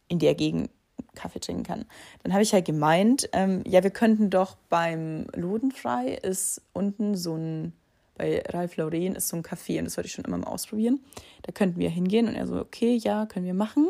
[0.08, 0.70] in der Gegend
[1.16, 1.86] Kaffee trinken kann.
[2.24, 7.36] Dann habe ich halt gemeint, ähm, ja, wir könnten doch beim Lodenfrei ist unten so
[7.36, 7.74] ein,
[8.16, 11.00] bei Ralf Lauren ist so ein Café und das wollte ich schon immer mal ausprobieren.
[11.44, 13.90] Da könnten wir hingehen und er so, okay, ja, können wir machen.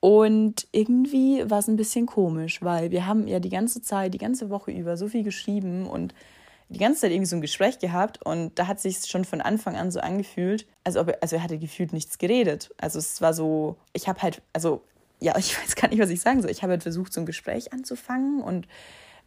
[0.00, 4.18] Und irgendwie war es ein bisschen komisch, weil wir haben ja die ganze Zeit, die
[4.18, 6.14] ganze Woche über so viel geschrieben und
[6.68, 9.76] die ganze Zeit irgendwie so ein Gespräch gehabt und da hat sich schon von Anfang
[9.76, 12.74] an so angefühlt, als ob er, also er hatte gefühlt nichts geredet.
[12.78, 14.82] Also es war so, ich habe halt, also
[15.20, 16.50] ja, ich weiß gar nicht, was ich sagen soll.
[16.50, 18.66] Ich habe halt versucht, so ein Gespräch anzufangen und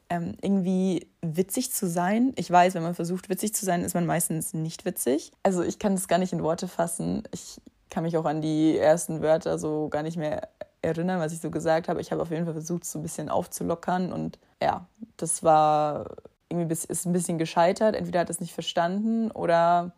[0.09, 2.33] ähm, irgendwie witzig zu sein.
[2.35, 5.31] Ich weiß, wenn man versucht, witzig zu sein, ist man meistens nicht witzig.
[5.43, 7.23] Also ich kann das gar nicht in Worte fassen.
[7.33, 10.49] Ich kann mich auch an die ersten Wörter so gar nicht mehr
[10.81, 11.99] erinnern, was ich so gesagt habe.
[11.99, 16.15] Ich habe auf jeden Fall versucht, so ein bisschen aufzulockern und ja, das war
[16.49, 17.95] irgendwie ist ein bisschen gescheitert.
[17.95, 19.91] Entweder hat es nicht verstanden oder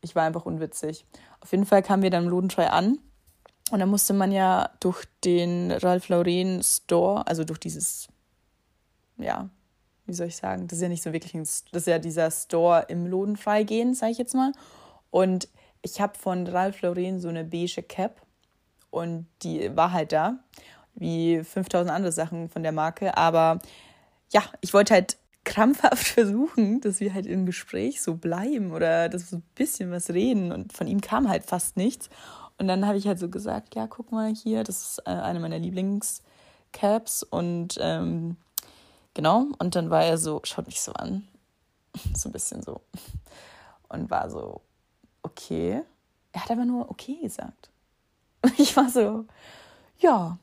[0.00, 1.04] ich war einfach unwitzig.
[1.40, 2.98] Auf jeden Fall kamen wir dann im Lodentreu an
[3.70, 8.08] und dann musste man ja durch den Ralph Lauren Store, also durch dieses,
[9.18, 9.48] ja,
[10.06, 12.30] wie soll ich sagen, das ist ja nicht so wirklich ein, das ist ja dieser
[12.30, 14.52] Store im Lodenfrei gehen, sage ich jetzt mal.
[15.10, 15.48] Und
[15.82, 18.22] ich habe von Ralph Lauren so eine beige Cap
[18.90, 20.38] und die war halt da,
[20.94, 23.16] wie 5000 andere Sachen von der Marke.
[23.16, 23.60] Aber
[24.32, 29.22] ja, ich wollte halt krampfhaft versuchen, dass wir halt im Gespräch so bleiben oder dass
[29.22, 32.08] wir so ein bisschen was reden und von ihm kam halt fast nichts.
[32.58, 35.38] Und dann habe ich halt so gesagt, ja, guck mal hier, das ist äh, eine
[35.38, 38.36] meiner Lieblingscaps und ähm,
[39.14, 39.46] genau.
[39.58, 41.26] Und dann war er so, schaut mich so an,
[42.14, 42.80] so ein bisschen so
[43.88, 44.60] und war so,
[45.22, 45.82] okay.
[46.32, 47.70] Er hat aber nur okay gesagt.
[48.58, 49.24] Ich war so,
[49.98, 50.38] ja.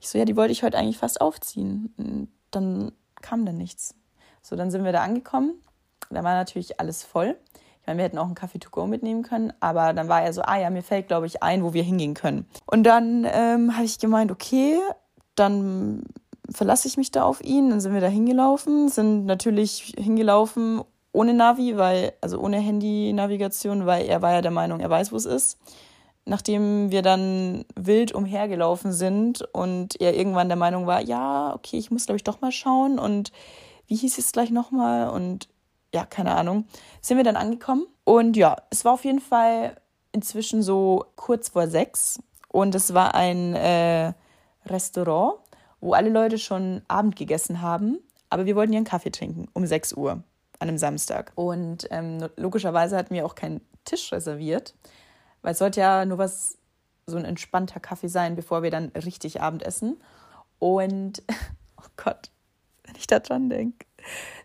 [0.00, 1.92] Ich so, ja, die wollte ich heute eigentlich fast aufziehen.
[1.96, 3.94] Und dann kam da nichts.
[4.42, 5.54] So, dann sind wir da angekommen.
[6.10, 7.36] Da war natürlich alles voll
[7.88, 10.42] meine, wir hätten auch einen Kaffee to go mitnehmen können, aber dann war er so,
[10.42, 12.46] ah ja, mir fällt, glaube ich, ein, wo wir hingehen können.
[12.66, 14.78] Und dann ähm, habe ich gemeint, okay,
[15.34, 16.04] dann
[16.50, 17.70] verlasse ich mich da auf ihn.
[17.70, 24.06] Dann sind wir da hingelaufen, sind natürlich hingelaufen ohne Navi, weil, also ohne Handy-Navigation, weil
[24.06, 25.58] er war ja der Meinung, er weiß, wo es ist.
[26.24, 31.90] Nachdem wir dann wild umhergelaufen sind und er irgendwann der Meinung war, ja, okay, ich
[31.90, 33.32] muss, glaube ich, doch mal schauen und
[33.86, 35.08] wie hieß es gleich nochmal?
[35.08, 35.48] Und
[35.94, 36.66] ja, keine Ahnung,
[37.00, 37.86] sind wir dann angekommen.
[38.04, 39.76] Und ja, es war auf jeden Fall
[40.12, 42.20] inzwischen so kurz vor sechs.
[42.48, 44.12] Und es war ein äh,
[44.66, 45.38] Restaurant,
[45.80, 47.98] wo alle Leute schon Abend gegessen haben.
[48.30, 50.12] Aber wir wollten ja einen Kaffee trinken um 6 Uhr
[50.58, 51.32] an einem Samstag.
[51.34, 54.74] Und ähm, logischerweise hatten wir auch keinen Tisch reserviert,
[55.42, 56.58] weil es sollte ja nur was,
[57.06, 59.98] so ein entspannter Kaffee sein, bevor wir dann richtig Abend essen.
[60.58, 61.22] Und,
[61.78, 62.30] oh Gott,
[62.84, 63.86] wenn ich da dran denke.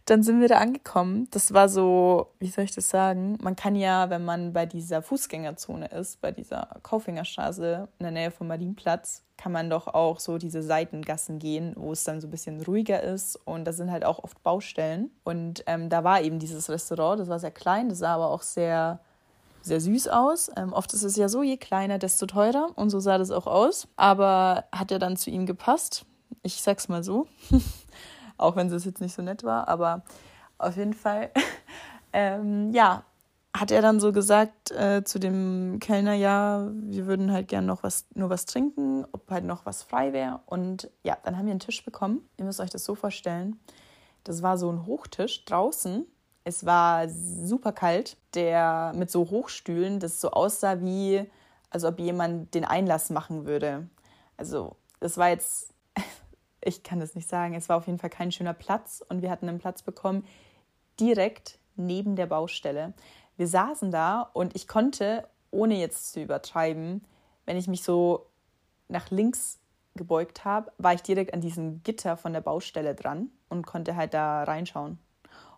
[0.05, 1.27] Dann sind wir da angekommen.
[1.31, 3.37] Das war so, wie soll ich das sagen?
[3.41, 8.31] Man kann ja, wenn man bei dieser Fußgängerzone ist, bei dieser Kaufingerstraße in der Nähe
[8.31, 12.31] vom Marienplatz, kann man doch auch so diese Seitengassen gehen, wo es dann so ein
[12.31, 13.37] bisschen ruhiger ist.
[13.45, 15.09] Und da sind halt auch oft Baustellen.
[15.23, 18.41] Und ähm, da war eben dieses Restaurant, das war sehr klein, das sah aber auch
[18.41, 18.99] sehr
[19.63, 20.51] sehr süß aus.
[20.57, 22.71] Ähm, oft ist es ja so, je kleiner, desto teurer.
[22.75, 23.87] Und so sah das auch aus.
[23.95, 26.05] Aber hat ja dann zu ihm gepasst.
[26.43, 27.27] Ich sag's mal so.
[28.43, 30.03] auch wenn es jetzt nicht so nett war, aber
[30.57, 31.31] auf jeden Fall,
[32.13, 33.03] ähm, ja,
[33.55, 37.83] hat er dann so gesagt äh, zu dem Kellner, ja, wir würden halt gern noch
[37.83, 40.39] was, nur was trinken, ob halt noch was frei wäre.
[40.47, 42.27] Und ja, dann haben wir einen Tisch bekommen.
[42.37, 43.59] Ihr müsst euch das so vorstellen.
[44.23, 46.07] Das war so ein Hochtisch draußen.
[46.43, 51.29] Es war super kalt, der mit so Hochstühlen, das so aussah wie,
[51.69, 53.87] als ob jemand den Einlass machen würde.
[54.35, 55.72] Also, es war jetzt,
[56.65, 59.29] ich kann das nicht sagen, es war auf jeden Fall kein schöner Platz und wir
[59.29, 60.25] hatten einen Platz bekommen
[60.99, 62.93] direkt neben der Baustelle.
[63.37, 67.03] Wir saßen da und ich konnte, ohne jetzt zu übertreiben,
[67.45, 68.27] wenn ich mich so
[68.87, 69.59] nach links
[69.95, 74.13] gebeugt habe, war ich direkt an diesem Gitter von der Baustelle dran und konnte halt
[74.13, 74.99] da reinschauen.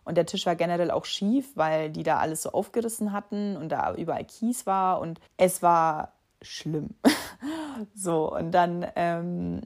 [0.04, 3.70] Und der Tisch war generell auch schief, weil die da alles so aufgerissen hatten und
[3.70, 6.90] da überall Kies war und es war schlimm.
[7.94, 9.62] so, und dann ähm,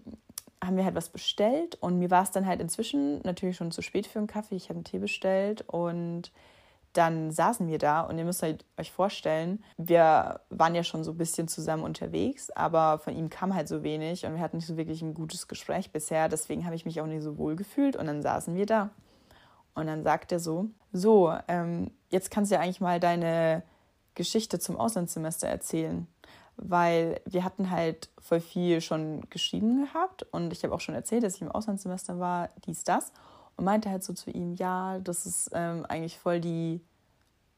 [0.62, 3.83] haben wir halt was bestellt und mir war es dann halt inzwischen natürlich schon zu
[3.83, 4.57] spät für einen Kaffee.
[4.57, 6.33] Ich habe einen Tee bestellt und
[6.92, 11.12] dann saßen wir da und ihr müsst halt euch vorstellen, wir waren ja schon so
[11.12, 14.66] ein bisschen zusammen unterwegs, aber von ihm kam halt so wenig und wir hatten nicht
[14.66, 16.29] so wirklich ein gutes Gespräch bisher.
[16.29, 18.90] Deswegen habe ich mich auch nicht so wohl gefühlt und dann saßen wir da.
[19.75, 23.62] Und dann sagt er so, so, ähm, jetzt kannst du ja eigentlich mal deine
[24.16, 26.09] Geschichte zum Auslandssemester erzählen
[26.57, 31.23] weil wir hatten halt voll viel schon geschrieben gehabt und ich habe auch schon erzählt,
[31.23, 33.13] dass ich im Auslandssemester war, dies, das
[33.57, 36.81] und meinte halt so zu ihm, ja, das ist ähm, eigentlich voll die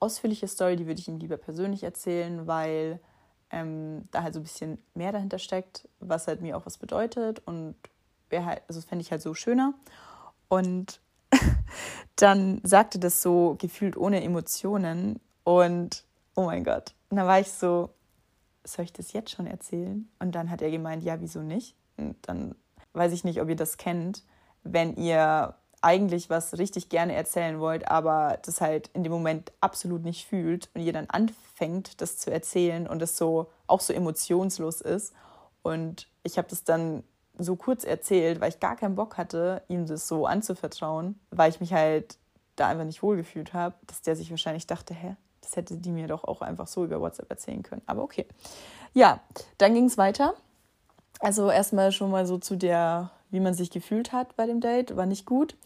[0.00, 2.98] ausführliche Story, die würde ich ihm lieber persönlich erzählen, weil
[3.50, 7.40] ähm, da halt so ein bisschen mehr dahinter steckt, was halt mir auch was bedeutet
[7.46, 7.76] und
[8.30, 9.74] wäre halt, also fände ich halt so schöner
[10.48, 11.00] und
[12.16, 17.52] dann sagte das so gefühlt ohne Emotionen und oh mein Gott, und dann war ich
[17.52, 17.90] so,
[18.64, 20.08] soll ich das jetzt schon erzählen?
[20.18, 21.76] Und dann hat er gemeint, ja, wieso nicht?
[21.96, 22.54] Und dann
[22.92, 24.22] weiß ich nicht, ob ihr das kennt,
[24.62, 30.04] wenn ihr eigentlich was richtig gerne erzählen wollt, aber das halt in dem Moment absolut
[30.04, 34.80] nicht fühlt und ihr dann anfängt, das zu erzählen und es so auch so emotionslos
[34.80, 35.12] ist.
[35.62, 37.02] Und ich habe das dann
[37.36, 41.60] so kurz erzählt, weil ich gar keinen Bock hatte, ihm das so anzuvertrauen, weil ich
[41.60, 42.16] mich halt
[42.56, 46.08] da einfach nicht wohlgefühlt habe, dass der sich wahrscheinlich dachte, hä, das hätte die mir
[46.08, 47.82] doch auch einfach so über WhatsApp erzählen können.
[47.86, 48.26] Aber okay.
[48.94, 49.20] Ja,
[49.58, 50.34] dann ging es weiter.
[51.20, 54.96] Also erstmal schon mal so zu der, wie man sich gefühlt hat bei dem Date,
[54.96, 55.56] war nicht gut.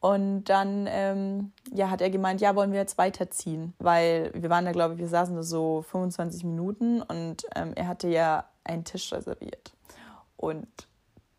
[0.00, 3.72] Und dann ähm, ja, hat er gemeint, ja, wollen wir jetzt weiterziehen?
[3.78, 7.86] Weil wir waren da, glaube ich, wir saßen da so 25 Minuten und ähm, er
[7.86, 9.72] hatte ja einen Tisch reserviert.
[10.36, 10.66] Und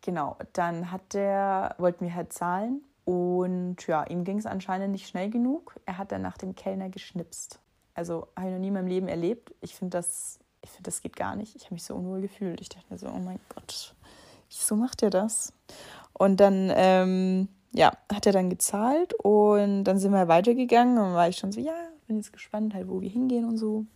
[0.00, 2.82] genau, dann hat der, wollten wir halt zahlen.
[3.04, 5.74] Und ja, ihm ging es anscheinend nicht schnell genug.
[5.84, 7.58] Er hat dann nach dem Kellner geschnipst.
[7.94, 9.54] Also habe ich noch nie in meinem Leben erlebt.
[9.60, 11.56] Ich finde das, ich finde das geht gar nicht.
[11.56, 12.60] Ich habe mich so unwohl gefühlt.
[12.60, 13.94] Ich dachte mir so, oh mein Gott,
[14.48, 15.52] wieso macht er das?
[16.12, 21.28] Und dann, ähm, ja, hat er dann gezahlt und dann sind wir weitergegangen und war
[21.28, 21.74] ich schon so, ja,
[22.06, 23.86] bin jetzt gespannt, halt, wo wir hingehen und so.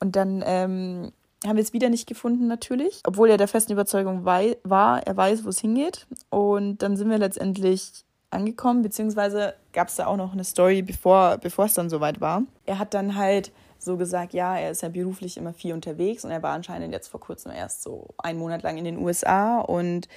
[0.00, 1.12] Und dann ähm,
[1.46, 5.44] haben wir es wieder nicht gefunden, natürlich, obwohl er der festen Überzeugung war, er weiß,
[5.44, 6.06] wo es hingeht.
[6.30, 11.38] Und dann sind wir letztendlich angekommen, beziehungsweise gab es da auch noch eine Story, bevor,
[11.42, 12.42] es dann soweit war.
[12.64, 16.30] Er hat dann halt so gesagt, ja, er ist ja beruflich immer viel unterwegs und
[16.30, 20.08] er war anscheinend jetzt vor kurzem erst so einen Monat lang in den USA und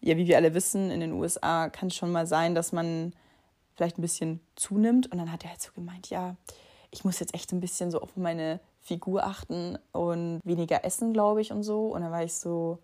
[0.00, 3.14] ja, wie wir alle wissen, in den USA kann es schon mal sein, dass man
[3.74, 5.10] vielleicht ein bisschen zunimmt.
[5.10, 6.36] Und dann hat er halt so gemeint, ja,
[6.90, 11.40] ich muss jetzt echt ein bisschen so auf meine Figur achten und weniger essen, glaube
[11.40, 11.86] ich und so.
[11.86, 12.78] Und dann war ich so,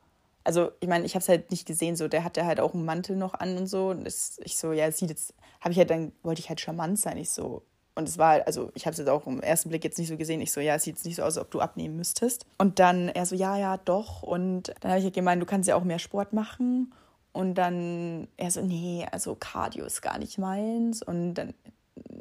[0.44, 2.84] also ich meine, ich habe es halt nicht gesehen, so der hatte halt auch einen
[2.84, 3.90] Mantel noch an und so.
[3.90, 6.98] Und das, ich so, ja, sieht jetzt, habe ich halt dann, wollte ich halt charmant
[6.98, 7.62] sein, ich so.
[7.94, 10.16] Und es war also ich habe es jetzt auch im ersten Blick jetzt nicht so
[10.16, 10.40] gesehen.
[10.40, 12.46] Ich so, ja, es sieht jetzt nicht so aus, als ob du abnehmen müsstest.
[12.56, 14.22] Und dann er so, ja, ja, doch.
[14.22, 16.94] Und dann habe ich halt gemeint, du kannst ja auch mehr Sport machen.
[17.32, 21.02] Und dann er so, nee, also Cardio ist gar nicht meins.
[21.02, 21.54] Und dann,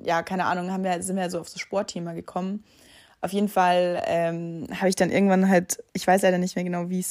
[0.04, 2.64] ja, keine Ahnung, haben wir, sind wir so auf das Sportthema gekommen.
[3.22, 6.90] Auf jeden Fall ähm, habe ich dann irgendwann halt, ich weiß leider nicht mehr genau,
[6.90, 7.04] wie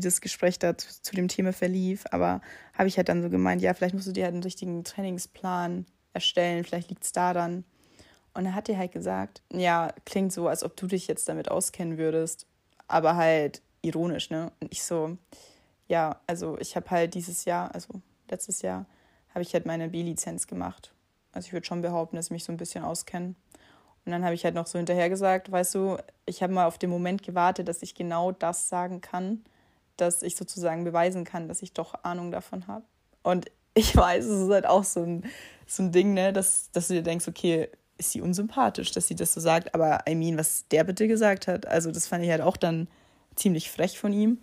[0.00, 2.40] das Gespräch da zu, zu dem Thema verlief, aber
[2.74, 5.86] habe ich halt dann so gemeint, ja, vielleicht musst du dir halt einen richtigen Trainingsplan
[6.14, 7.64] erstellen, vielleicht liegt es daran.
[8.34, 11.50] Und dann hat er halt gesagt, ja, klingt so, als ob du dich jetzt damit
[11.50, 12.46] auskennen würdest,
[12.88, 14.50] aber halt ironisch, ne?
[14.60, 15.16] Und ich so,
[15.86, 17.88] ja, also ich habe halt dieses Jahr, also
[18.30, 18.86] letztes Jahr,
[19.30, 20.92] habe ich halt meine B-Lizenz gemacht.
[21.32, 23.34] Also ich würde schon behaupten, dass ich mich so ein bisschen auskenne.
[24.04, 26.78] Und dann habe ich halt noch so hinterher gesagt, weißt du, ich habe mal auf
[26.78, 29.44] den Moment gewartet, dass ich genau das sagen kann,
[29.96, 32.84] dass ich sozusagen beweisen kann, dass ich doch Ahnung davon habe.
[33.22, 35.24] Und ich weiß, es ist halt auch so ein,
[35.66, 39.14] so ein Ding, ne, dass, dass du dir denkst, okay, ist sie unsympathisch, dass sie
[39.14, 39.74] das so sagt.
[39.74, 42.88] Aber I mean, was der bitte gesagt hat, also das fand ich halt auch dann
[43.36, 44.38] ziemlich frech von ihm.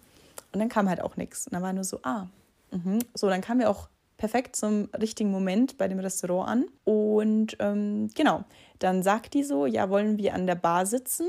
[0.51, 1.45] Und dann kam halt auch nichts.
[1.47, 2.27] Und dann war nur so, ah,
[2.71, 2.99] mh.
[3.13, 3.89] so, dann kamen wir auch
[4.19, 6.65] perfekt zum richtigen Moment bei dem Restaurant an.
[6.83, 8.43] Und ähm, genau,
[8.77, 11.27] dann sagt die so, ja, wollen wir an der Bar sitzen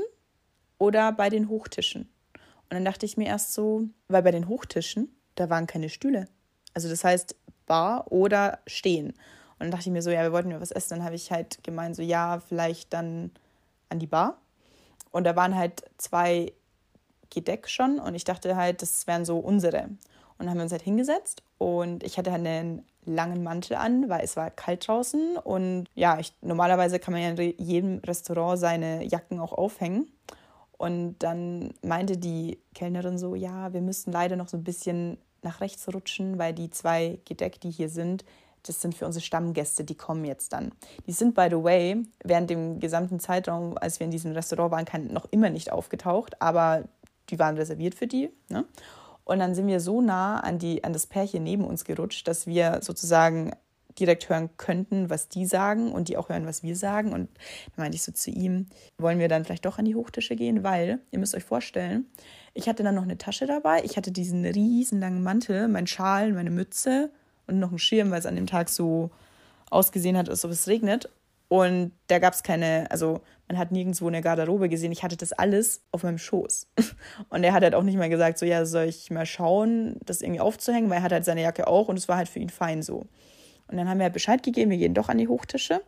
[0.77, 2.03] oder bei den Hochtischen?
[2.33, 6.27] Und dann dachte ich mir erst so, weil bei den Hochtischen, da waren keine Stühle.
[6.73, 9.13] Also das heißt Bar oder Stehen.
[9.57, 10.97] dann dachte ich mir so, ja, wir wollten ja was essen.
[10.97, 13.31] Dann habe ich halt gemeint, so, ja, vielleicht dann
[13.89, 14.37] an die Bar.
[15.11, 16.53] Und da waren halt zwei
[17.29, 19.89] Gedeck schon und ich dachte halt, das wären so unsere.
[20.41, 24.23] Und dann haben wir uns halt hingesetzt und ich hatte einen langen Mantel an, weil
[24.23, 25.37] es war kalt draußen.
[25.37, 30.11] Und ja, ich, normalerweise kann man ja in jedem Restaurant seine Jacken auch aufhängen.
[30.79, 35.61] Und dann meinte die Kellnerin so, ja, wir müssen leider noch so ein bisschen nach
[35.61, 38.25] rechts rutschen, weil die zwei Gedeck, die hier sind,
[38.63, 40.71] das sind für unsere Stammgäste, die kommen jetzt dann.
[41.05, 45.13] Die sind, by the way, während dem gesamten Zeitraum, als wir in diesem Restaurant waren,
[45.13, 46.85] noch immer nicht aufgetaucht, aber
[47.29, 48.31] die waren reserviert für die.
[48.49, 48.65] Ne?
[49.23, 52.47] Und dann sind wir so nah an, die, an das Pärchen neben uns gerutscht, dass
[52.47, 53.51] wir sozusagen
[53.99, 57.13] direkt hören könnten, was die sagen und die auch hören, was wir sagen.
[57.13, 57.29] Und
[57.75, 60.63] dann meinte ich so zu ihm, wollen wir dann vielleicht doch an die Hochtische gehen,
[60.63, 62.05] weil ihr müsst euch vorstellen,
[62.53, 66.33] ich hatte dann noch eine Tasche dabei, ich hatte diesen riesen langen Mantel, mein Schal,
[66.33, 67.11] meine Mütze
[67.47, 69.11] und noch einen Schirm, weil es an dem Tag so
[69.69, 71.09] ausgesehen hat, als ob es regnet.
[71.51, 74.93] Und da gab es keine, also man hat nirgendwo eine Garderobe gesehen.
[74.93, 76.67] Ich hatte das alles auf meinem Schoß.
[77.29, 80.21] Und er hat halt auch nicht mal gesagt, so, ja, soll ich mal schauen, das
[80.21, 82.49] irgendwie aufzuhängen, weil er hat halt seine Jacke auch und es war halt für ihn
[82.49, 83.05] fein so.
[83.67, 85.81] Und dann haben wir halt Bescheid gegeben, wir gehen doch an die Hochtische.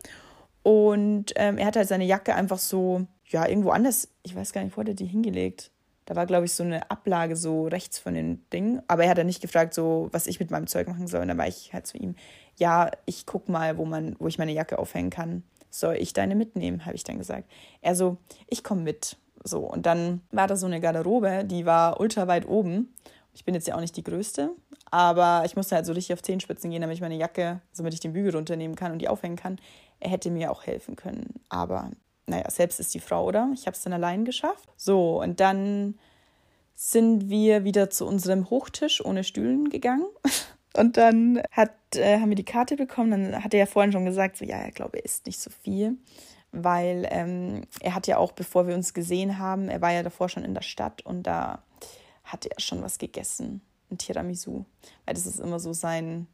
[0.62, 4.62] Und ähm, er hat halt seine Jacke einfach so, ja, irgendwo anders, ich weiß gar
[4.62, 5.70] nicht, wo hat er die hingelegt?
[6.04, 8.82] Da war, glaube ich, so eine Ablage so rechts von den Dingen.
[8.86, 11.22] Aber er hat dann nicht gefragt, so, was ich mit meinem Zeug machen soll.
[11.22, 12.16] Und dann war ich halt zu ihm,
[12.56, 15.42] ja, ich guck mal, wo man, wo ich meine Jacke aufhängen kann
[15.74, 17.50] soll ich deine mitnehmen, habe ich dann gesagt.
[17.80, 19.16] Er so, ich komme mit.
[19.42, 22.94] So, und dann war da so eine Garderobe, die war ultra weit oben.
[23.34, 24.50] Ich bin jetzt ja auch nicht die Größte,
[24.90, 28.00] aber ich musste halt so richtig auf Zehenspitzen gehen, damit ich meine Jacke, damit ich
[28.00, 29.58] den Bügel runternehmen kann und die aufhängen kann.
[30.00, 31.90] Er hätte mir auch helfen können, aber
[32.26, 33.50] naja, selbst ist die Frau, oder?
[33.54, 34.68] Ich habe es dann allein geschafft.
[34.76, 35.98] So, und dann
[36.74, 40.06] sind wir wieder zu unserem Hochtisch ohne Stühlen gegangen.
[40.76, 43.10] Und dann hat, äh, haben wir die Karte bekommen.
[43.10, 45.50] Dann hat er ja vorhin schon gesagt, so ja, er glaube, er isst nicht so
[45.50, 45.96] viel.
[46.52, 50.28] Weil ähm, er hat ja auch, bevor wir uns gesehen haben, er war ja davor
[50.28, 51.62] schon in der Stadt und da
[52.22, 53.60] hatte er schon was gegessen.
[53.90, 54.64] Ein Tiramisu.
[55.04, 56.28] Weil das ist immer so sein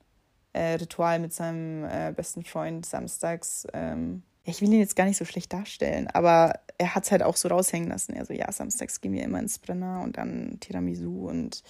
[0.53, 3.67] äh, Ritual mit seinem äh, besten Freund samstags.
[3.73, 7.23] Ähm, ich will ihn jetzt gar nicht so schlecht darstellen, aber er hat es halt
[7.23, 8.15] auch so raushängen lassen.
[8.15, 11.63] Er so, ja, samstags gehen wir immer ins Brenner und dann Tiramisu und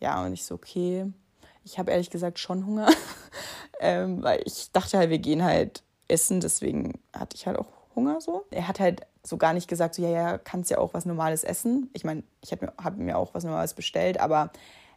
[0.00, 1.06] ja, und ich so, okay.
[1.64, 2.88] Ich habe ehrlich gesagt schon Hunger,
[3.80, 8.20] ähm, weil ich dachte halt, wir gehen halt essen, deswegen hatte ich halt auch Hunger
[8.20, 8.44] so.
[8.50, 11.44] Er hat halt so gar nicht gesagt, so ja, ja, kannst ja auch was Normales
[11.44, 11.90] essen.
[11.92, 14.50] Ich meine, ich habe mir, hab mir auch was Normales bestellt, aber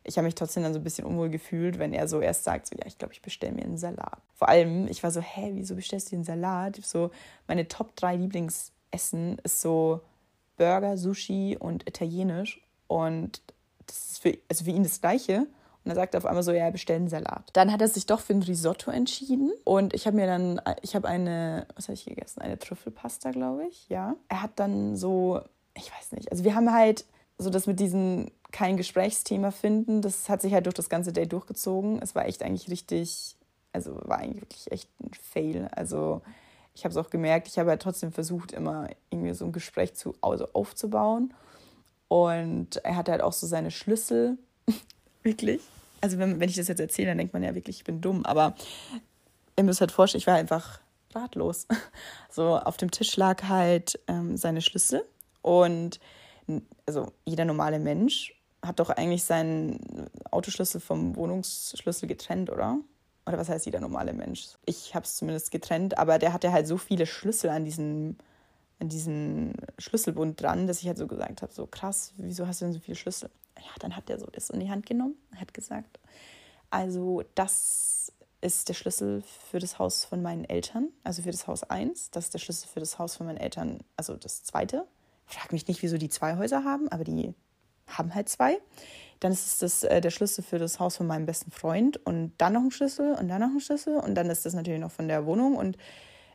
[0.03, 2.67] ich habe mich trotzdem dann so ein bisschen unwohl gefühlt, wenn er so erst sagt,
[2.67, 4.19] so ja, ich glaube, ich bestelle mir einen Salat.
[4.35, 6.79] Vor allem, ich war so, hä, wieso bestellst du den Salat?
[6.83, 7.11] So,
[7.47, 10.01] meine Top 3 Lieblingsessen ist so
[10.57, 12.61] Burger, Sushi und Italienisch.
[12.87, 13.41] Und
[13.87, 15.47] das ist für, also für ihn das Gleiche.
[15.85, 17.51] Und er sagte auf einmal so, ja, bestell einen Salat.
[17.53, 19.53] Dann hat er sich doch für ein Risotto entschieden.
[19.63, 22.41] Und ich habe mir dann, ich habe eine, was habe ich gegessen?
[22.41, 24.15] Eine Trüffelpasta, glaube ich, ja.
[24.27, 25.41] Er hat dann so,
[25.75, 27.05] ich weiß nicht, also wir haben halt
[27.37, 31.27] so das mit diesem kein Gesprächsthema finden, das hat sich halt durch das ganze Day
[31.27, 32.01] durchgezogen.
[32.01, 33.35] Es war echt eigentlich richtig,
[33.73, 35.67] also war eigentlich wirklich echt ein Fail.
[35.75, 36.21] Also
[36.73, 39.93] ich habe es auch gemerkt, ich habe halt trotzdem versucht, immer irgendwie so ein Gespräch
[39.95, 41.33] zu, also aufzubauen.
[42.07, 44.37] Und er hatte halt auch so seine Schlüssel.
[45.25, 45.61] Wirklich
[46.05, 48.25] also wenn, wenn ich das jetzt erzähle, dann denkt man ja wirklich, ich bin dumm.
[48.25, 48.55] Aber
[49.57, 50.79] ihr müsst halt vorstellen, ich war einfach
[51.13, 51.67] ratlos.
[52.29, 55.05] So auf dem Tisch lag halt ähm, seine Schlüssel.
[55.41, 56.01] Und
[56.85, 59.79] also jeder normale Mensch hat doch eigentlich seinen
[60.31, 62.77] Autoschlüssel vom Wohnungsschlüssel getrennt, oder?
[63.25, 64.49] Oder was heißt jeder normale Mensch?
[64.65, 68.17] Ich habe es zumindest getrennt, aber der hatte halt so viele Schlüssel an diesem,
[68.79, 72.65] an diesem Schlüsselbund dran, dass ich halt so gesagt habe, so krass, wieso hast du
[72.65, 73.29] denn so viele Schlüssel?
[73.57, 75.99] Ja, dann hat er so das in die Hand genommen, hat gesagt,
[76.69, 81.63] also das ist der Schlüssel für das Haus von meinen Eltern, also für das Haus
[81.63, 82.11] 1.
[82.11, 84.85] Das ist der Schlüssel für das Haus von meinen Eltern, also das zweite.
[85.25, 87.33] Frag mich nicht, wieso die zwei Häuser haben, aber die
[87.87, 88.59] haben halt zwei.
[89.19, 92.53] Dann ist das, äh, der Schlüssel für das Haus von meinem besten Freund und dann
[92.53, 95.07] noch ein Schlüssel und dann noch ein Schlüssel und dann ist das natürlich noch von
[95.07, 95.77] der Wohnung und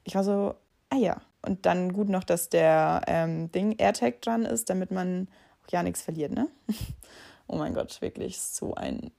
[0.04, 0.54] ich war so,
[0.88, 1.20] ah ja.
[1.42, 5.28] Und dann gut noch, dass der ähm, Ding AirTag dran ist, damit man
[5.70, 6.48] ja nichts verliert, ne?
[7.46, 9.10] oh mein Gott, wirklich so ein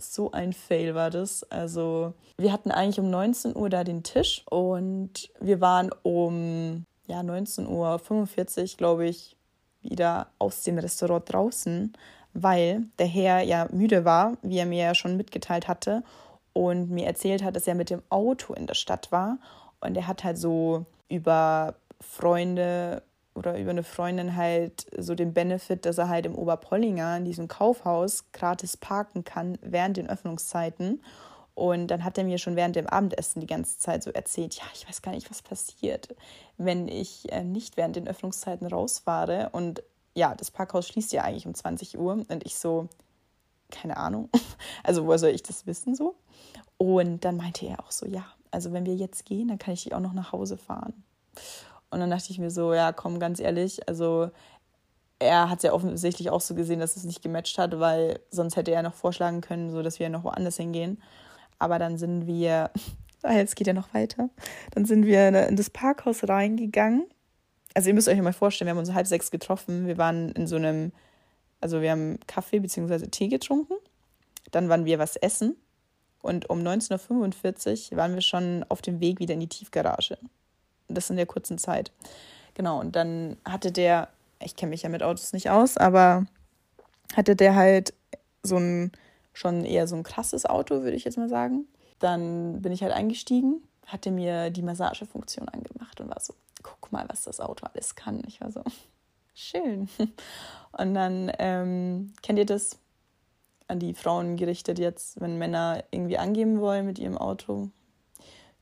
[0.00, 1.42] so ein Fail war das.
[1.50, 7.20] Also, wir hatten eigentlich um 19 Uhr da den Tisch und wir waren um ja,
[7.20, 9.36] 19.45 Uhr, glaube ich,
[9.82, 11.92] wieder aus dem Restaurant draußen,
[12.32, 16.02] weil der Herr ja müde war, wie er mir ja schon mitgeteilt hatte
[16.52, 19.38] und mir erzählt hat, dass er mit dem Auto in der Stadt war
[19.80, 23.02] und er hat halt so über Freunde
[23.38, 27.48] oder über eine Freundin halt so den Benefit, dass er halt im Oberpollinger in diesem
[27.48, 31.00] Kaufhaus gratis parken kann während den Öffnungszeiten.
[31.54, 34.64] Und dann hat er mir schon während dem Abendessen die ganze Zeit so erzählt, ja,
[34.74, 36.14] ich weiß gar nicht, was passiert,
[36.56, 39.50] wenn ich äh, nicht während den Öffnungszeiten rausfahre.
[39.50, 39.82] Und
[40.14, 42.12] ja, das Parkhaus schließt ja eigentlich um 20 Uhr.
[42.12, 42.88] Und ich so,
[43.70, 44.28] keine Ahnung.
[44.84, 46.14] Also, woher soll ich das wissen so?
[46.78, 49.82] Und dann meinte er auch so, ja, also wenn wir jetzt gehen, dann kann ich
[49.82, 51.04] dich auch noch nach Hause fahren.
[51.90, 54.30] Und dann dachte ich mir so, ja, komm, ganz ehrlich, also
[55.18, 58.56] er hat es ja offensichtlich auch so gesehen, dass es nicht gematcht hat, weil sonst
[58.56, 61.02] hätte er noch vorschlagen können, so dass wir noch woanders hingehen.
[61.58, 62.70] Aber dann sind wir,
[63.22, 64.30] ah, jetzt geht ja noch weiter,
[64.72, 67.06] dann sind wir in das Parkhaus reingegangen.
[67.74, 69.86] Also ihr müsst euch mal vorstellen, wir haben uns halb sechs getroffen.
[69.86, 70.92] Wir waren in so einem,
[71.60, 73.06] also wir haben Kaffee bzw.
[73.08, 73.74] Tee getrunken.
[74.50, 75.56] Dann waren wir was essen.
[76.20, 80.18] Und um 19.45 Uhr waren wir schon auf dem Weg wieder in die Tiefgarage.
[80.88, 81.92] Das in der kurzen Zeit.
[82.54, 84.08] Genau, und dann hatte der,
[84.42, 86.26] ich kenne mich ja mit Autos nicht aus, aber
[87.14, 87.94] hatte der halt
[88.42, 88.92] so ein
[89.32, 91.66] schon eher so ein krasses Auto, würde ich jetzt mal sagen.
[92.00, 97.04] Dann bin ich halt eingestiegen, hatte mir die Massagefunktion angemacht und war so, guck mal,
[97.08, 98.22] was das Auto alles kann.
[98.26, 98.62] Ich war so,
[99.34, 99.88] schön.
[100.72, 102.78] Und dann ähm, kennt ihr das
[103.68, 107.68] an die Frauen gerichtet jetzt, wenn Männer irgendwie angeben wollen mit ihrem Auto?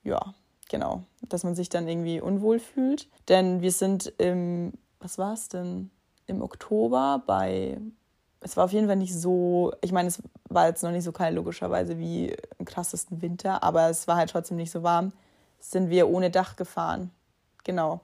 [0.04, 0.34] Ja,
[0.68, 3.08] genau, dass man sich dann irgendwie unwohl fühlt.
[3.28, 5.90] Denn wir sind im, was war es denn?
[6.26, 7.78] Im Oktober bei
[8.46, 11.12] es war auf jeden Fall nicht so, ich meine, es war jetzt noch nicht so
[11.12, 15.12] kalt, logischerweise, wie im krassesten Winter, aber es war halt trotzdem nicht so warm,
[15.58, 17.10] sind wir ohne Dach gefahren.
[17.64, 18.00] Genau.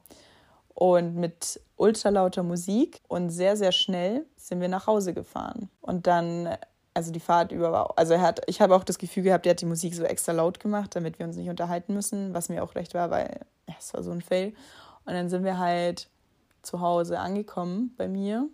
[0.74, 5.68] Und mit ultralauter Musik und sehr, sehr schnell sind wir nach Hause gefahren.
[5.80, 6.48] Und dann,
[6.94, 9.50] also die Fahrt über war, also er hat, ich habe auch das Gefühl gehabt, er
[9.50, 12.62] hat die Musik so extra laut gemacht, damit wir uns nicht unterhalten müssen, was mir
[12.62, 14.54] auch recht war, weil ja, es war so ein Fail.
[15.04, 16.08] Und dann sind wir halt
[16.62, 18.48] zu Hause angekommen bei mir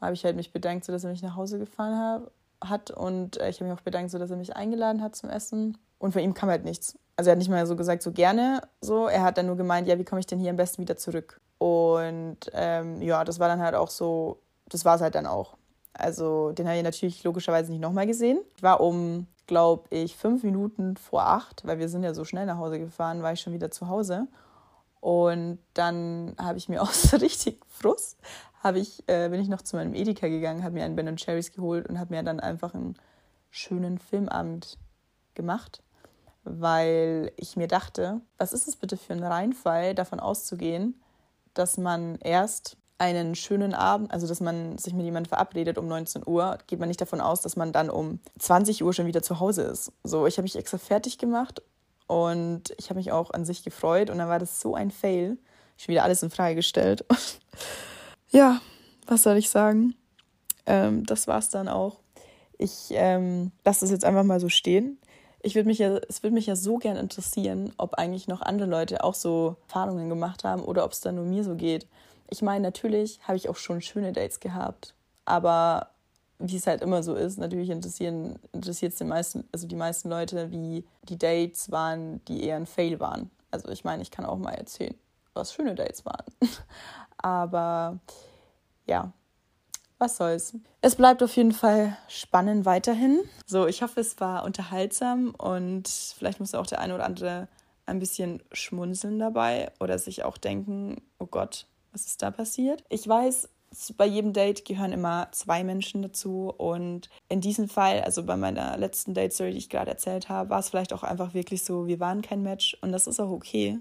[0.00, 3.38] habe ich halt mich bedankt, so dass er mich nach Hause gefahren hab, hat und
[3.38, 5.78] äh, ich habe mich auch bedankt, so dass er mich eingeladen hat zum Essen.
[5.98, 6.98] Und von ihm kam halt nichts.
[7.16, 9.06] Also er hat nicht mal so gesagt, so gerne so.
[9.06, 11.40] Er hat dann nur gemeint, ja, wie komme ich denn hier am besten wieder zurück?
[11.58, 15.56] Und ähm, ja, das war dann halt auch so, das war es halt dann auch.
[15.92, 18.40] Also den habe ich natürlich logischerweise nicht nochmal gesehen.
[18.56, 22.46] Ich war um, glaube ich, fünf Minuten vor acht, weil wir sind ja so schnell
[22.46, 24.28] nach Hause gefahren, war ich schon wieder zu Hause.
[25.00, 28.18] Und dann habe ich mir aus richtig Frust,
[28.62, 31.52] habe ich, äh, bin ich noch zu meinem Edeka gegangen, habe mir einen Ben Cherries
[31.52, 32.96] geholt und habe mir dann einfach einen
[33.50, 34.78] schönen Filmabend
[35.34, 35.82] gemacht,
[36.44, 41.00] weil ich mir dachte, was ist es bitte für ein Reinfall, davon auszugehen,
[41.54, 46.22] dass man erst einen schönen Abend, also dass man sich mit jemandem verabredet um 19
[46.26, 49.40] Uhr, geht man nicht davon aus, dass man dann um 20 Uhr schon wieder zu
[49.40, 49.90] Hause ist.
[50.04, 51.62] So, ich habe mich extra fertig gemacht
[52.06, 55.38] und ich habe mich auch an sich gefreut und dann war das so ein Fail.
[55.78, 57.06] Ich wieder alles in Frage gestellt.
[58.30, 58.60] ja,
[59.06, 59.94] was soll ich sagen?
[60.66, 62.00] Ähm, das war's dann auch.
[62.58, 64.98] Ich ähm, lasse das jetzt einfach mal so stehen.
[65.42, 68.68] Ich würde mich ja, es würde mich ja so gern interessieren, ob eigentlich noch andere
[68.68, 71.86] Leute auch so Erfahrungen gemacht haben oder ob es dann nur mir so geht.
[72.30, 75.90] Ich meine, natürlich habe ich auch schon schöne Dates gehabt, aber
[76.38, 78.14] wie es halt immer so ist, natürlich interessiert
[78.92, 82.98] es den meisten, also die meisten Leute, wie die Dates waren, die eher ein Fail
[82.98, 83.30] waren.
[83.50, 84.94] Also ich meine, ich kann auch mal erzählen,
[85.34, 86.24] was schöne Dates waren.
[87.18, 87.98] Aber
[88.86, 89.12] ja,
[89.98, 90.54] was soll's.
[90.80, 93.20] Es bleibt auf jeden Fall spannend weiterhin.
[93.44, 97.48] So, ich hoffe, es war unterhaltsam und vielleicht muss auch der eine oder andere
[97.84, 102.84] ein bisschen schmunzeln dabei oder sich auch denken, oh Gott, was ist da passiert?
[102.88, 103.48] Ich weiß,
[103.96, 108.76] bei jedem Date gehören immer zwei Menschen dazu und in diesem Fall, also bei meiner
[108.76, 112.00] letzten Date-Story, die ich gerade erzählt habe, war es vielleicht auch einfach wirklich so, wir
[112.00, 113.78] waren kein Match und das ist auch okay.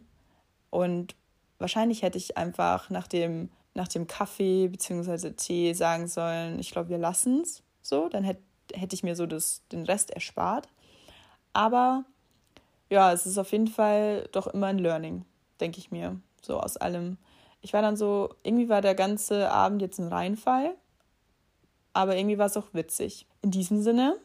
[0.69, 1.15] Und
[1.57, 5.31] wahrscheinlich hätte ich einfach nach dem, nach dem Kaffee bzw.
[5.31, 8.41] Tee sagen sollen, ich glaube, wir lassen es so, dann hätte,
[8.73, 10.69] hätte ich mir so das, den Rest erspart.
[11.53, 12.05] Aber
[12.91, 15.25] ja, es ist auf jeden Fall doch immer ein Learning,
[15.59, 17.17] denke ich mir, so aus allem.
[17.61, 20.75] Ich war dann so, irgendwie war der ganze Abend jetzt ein Reinfall,
[21.93, 23.27] aber irgendwie war es auch witzig.
[23.41, 24.17] In diesem Sinne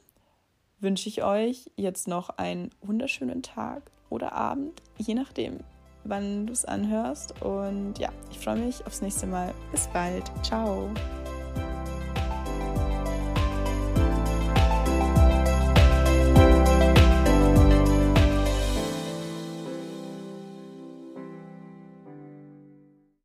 [0.80, 5.60] wünsche ich euch jetzt noch einen wunderschönen Tag oder Abend, je nachdem,
[6.04, 7.42] wann du es anhörst.
[7.42, 9.52] Und ja, ich freue mich aufs nächste Mal.
[9.72, 10.30] Bis bald.
[10.42, 10.90] Ciao.